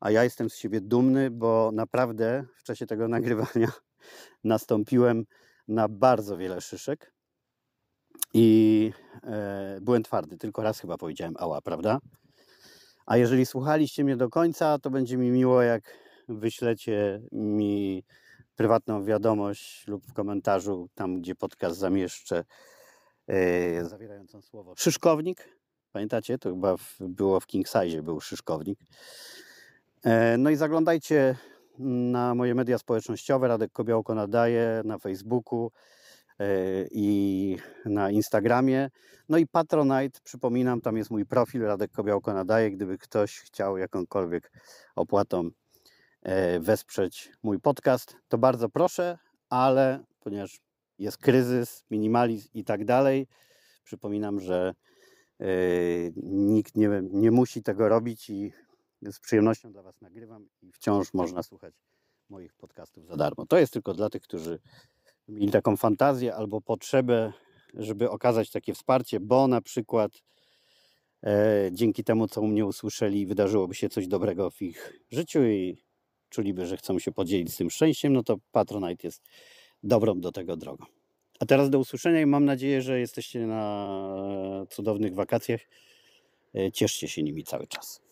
A 0.00 0.10
ja 0.10 0.24
jestem 0.24 0.50
z 0.50 0.56
siebie 0.56 0.80
dumny, 0.80 1.30
bo 1.30 1.70
naprawdę 1.74 2.44
w 2.56 2.62
czasie 2.62 2.86
tego 2.86 3.08
nagrywania 3.08 3.72
nastąpiłem 4.44 5.26
na 5.68 5.88
bardzo 5.88 6.36
wiele 6.36 6.60
szyszek 6.60 7.14
i 8.34 8.92
e, 9.24 9.78
byłem 9.80 10.02
twardy. 10.02 10.38
Tylko 10.38 10.62
raz 10.62 10.80
chyba 10.80 10.98
powiedziałem 10.98 11.34
ała, 11.38 11.60
prawda? 11.60 11.98
A 13.06 13.16
jeżeli 13.16 13.46
słuchaliście 13.46 14.04
mnie 14.04 14.16
do 14.16 14.28
końca, 14.28 14.78
to 14.78 14.90
będzie 14.90 15.16
mi 15.16 15.30
miło, 15.30 15.62
jak 15.62 15.98
wyślecie 16.28 17.22
mi 17.32 18.04
prywatną 18.56 19.04
wiadomość 19.04 19.86
lub 19.86 20.06
w 20.06 20.12
komentarzu, 20.12 20.88
tam 20.94 21.20
gdzie 21.20 21.34
podcast 21.34 21.78
zamieszczę, 21.78 22.44
yy, 23.28 23.84
zawierającą 23.84 24.42
słowo 24.42 24.74
szyszkownik. 24.76 25.48
Pamiętacie? 25.92 26.38
To 26.38 26.50
chyba 26.50 26.76
w, 26.76 26.96
było 27.00 27.40
w 27.40 27.46
King 27.46 27.66
Size, 27.68 28.02
był 28.02 28.20
szyszkownik. 28.20 28.78
E, 30.04 30.38
No 30.38 30.50
i 30.50 30.56
zaglądajcie 30.56 31.36
na 31.78 32.34
moje 32.34 32.54
media 32.54 32.78
społecznościowe. 32.78 33.48
Radek 33.48 33.72
Kobiałko 33.72 34.14
nadaje 34.14 34.82
na 34.84 34.98
Facebooku 34.98 35.66
e, 35.66 36.01
i 36.90 37.56
na 37.84 38.10
Instagramie. 38.10 38.90
No 39.28 39.38
i 39.38 39.46
Patronite, 39.46 40.20
przypominam, 40.24 40.80
tam 40.80 40.96
jest 40.96 41.10
mój 41.10 41.26
profil 41.26 41.62
Radek 41.62 41.90
Kobiałko 41.92 42.32
nadaje. 42.32 42.70
Gdyby 42.70 42.98
ktoś 42.98 43.38
chciał 43.38 43.78
jakąkolwiek 43.78 44.52
opłatą 44.96 45.50
e, 46.22 46.60
wesprzeć 46.60 47.32
mój 47.42 47.60
podcast, 47.60 48.16
to 48.28 48.38
bardzo 48.38 48.68
proszę, 48.68 49.18
ale 49.48 50.04
ponieważ 50.20 50.60
jest 50.98 51.18
kryzys, 51.18 51.84
minimalizm 51.90 52.48
i 52.54 52.64
tak 52.64 52.84
dalej, 52.84 53.26
przypominam, 53.84 54.40
że 54.40 54.74
e, 55.40 55.46
nikt 56.22 56.76
nie, 56.76 56.88
nie 57.02 57.30
musi 57.30 57.62
tego 57.62 57.88
robić 57.88 58.30
i 58.30 58.52
z 59.02 59.20
przyjemnością 59.20 59.72
dla 59.72 59.82
Was 59.82 60.00
nagrywam 60.00 60.48
i 60.62 60.72
wciąż 60.72 61.14
można 61.14 61.42
słuchać 61.42 61.74
moich 62.28 62.54
podcastów 62.54 63.06
za 63.06 63.16
darmo. 63.16 63.46
To 63.46 63.58
jest 63.58 63.72
tylko 63.72 63.94
dla 63.94 64.10
tych, 64.10 64.22
którzy 64.22 64.58
mieli 65.28 65.52
taką 65.52 65.76
fantazję 65.76 66.34
albo 66.34 66.60
potrzebę, 66.60 67.32
żeby 67.74 68.10
okazać 68.10 68.50
takie 68.50 68.74
wsparcie, 68.74 69.20
bo 69.20 69.48
na 69.48 69.60
przykład 69.60 70.12
e, 71.22 71.70
dzięki 71.72 72.04
temu, 72.04 72.28
co 72.28 72.40
u 72.40 72.46
mnie 72.46 72.66
usłyszeli, 72.66 73.26
wydarzyłoby 73.26 73.74
się 73.74 73.88
coś 73.88 74.06
dobrego 74.06 74.50
w 74.50 74.62
ich 74.62 74.92
życiu 75.10 75.44
i 75.44 75.76
czuliby, 76.28 76.66
że 76.66 76.76
chcą 76.76 76.98
się 76.98 77.12
podzielić 77.12 77.54
z 77.54 77.56
tym 77.56 77.70
szczęściem, 77.70 78.12
no 78.12 78.22
to 78.22 78.36
Patronite 78.52 79.06
jest 79.06 79.22
dobrą 79.82 80.20
do 80.20 80.32
tego 80.32 80.56
drogą. 80.56 80.84
A 81.40 81.46
teraz 81.46 81.70
do 81.70 81.78
usłyszenia 81.78 82.20
i 82.20 82.26
mam 82.26 82.44
nadzieję, 82.44 82.82
że 82.82 83.00
jesteście 83.00 83.46
na 83.46 84.66
cudownych 84.70 85.14
wakacjach. 85.14 85.60
E, 86.54 86.72
Cieszcie 86.72 87.08
się 87.08 87.22
nimi 87.22 87.44
cały 87.44 87.66
czas. 87.66 88.02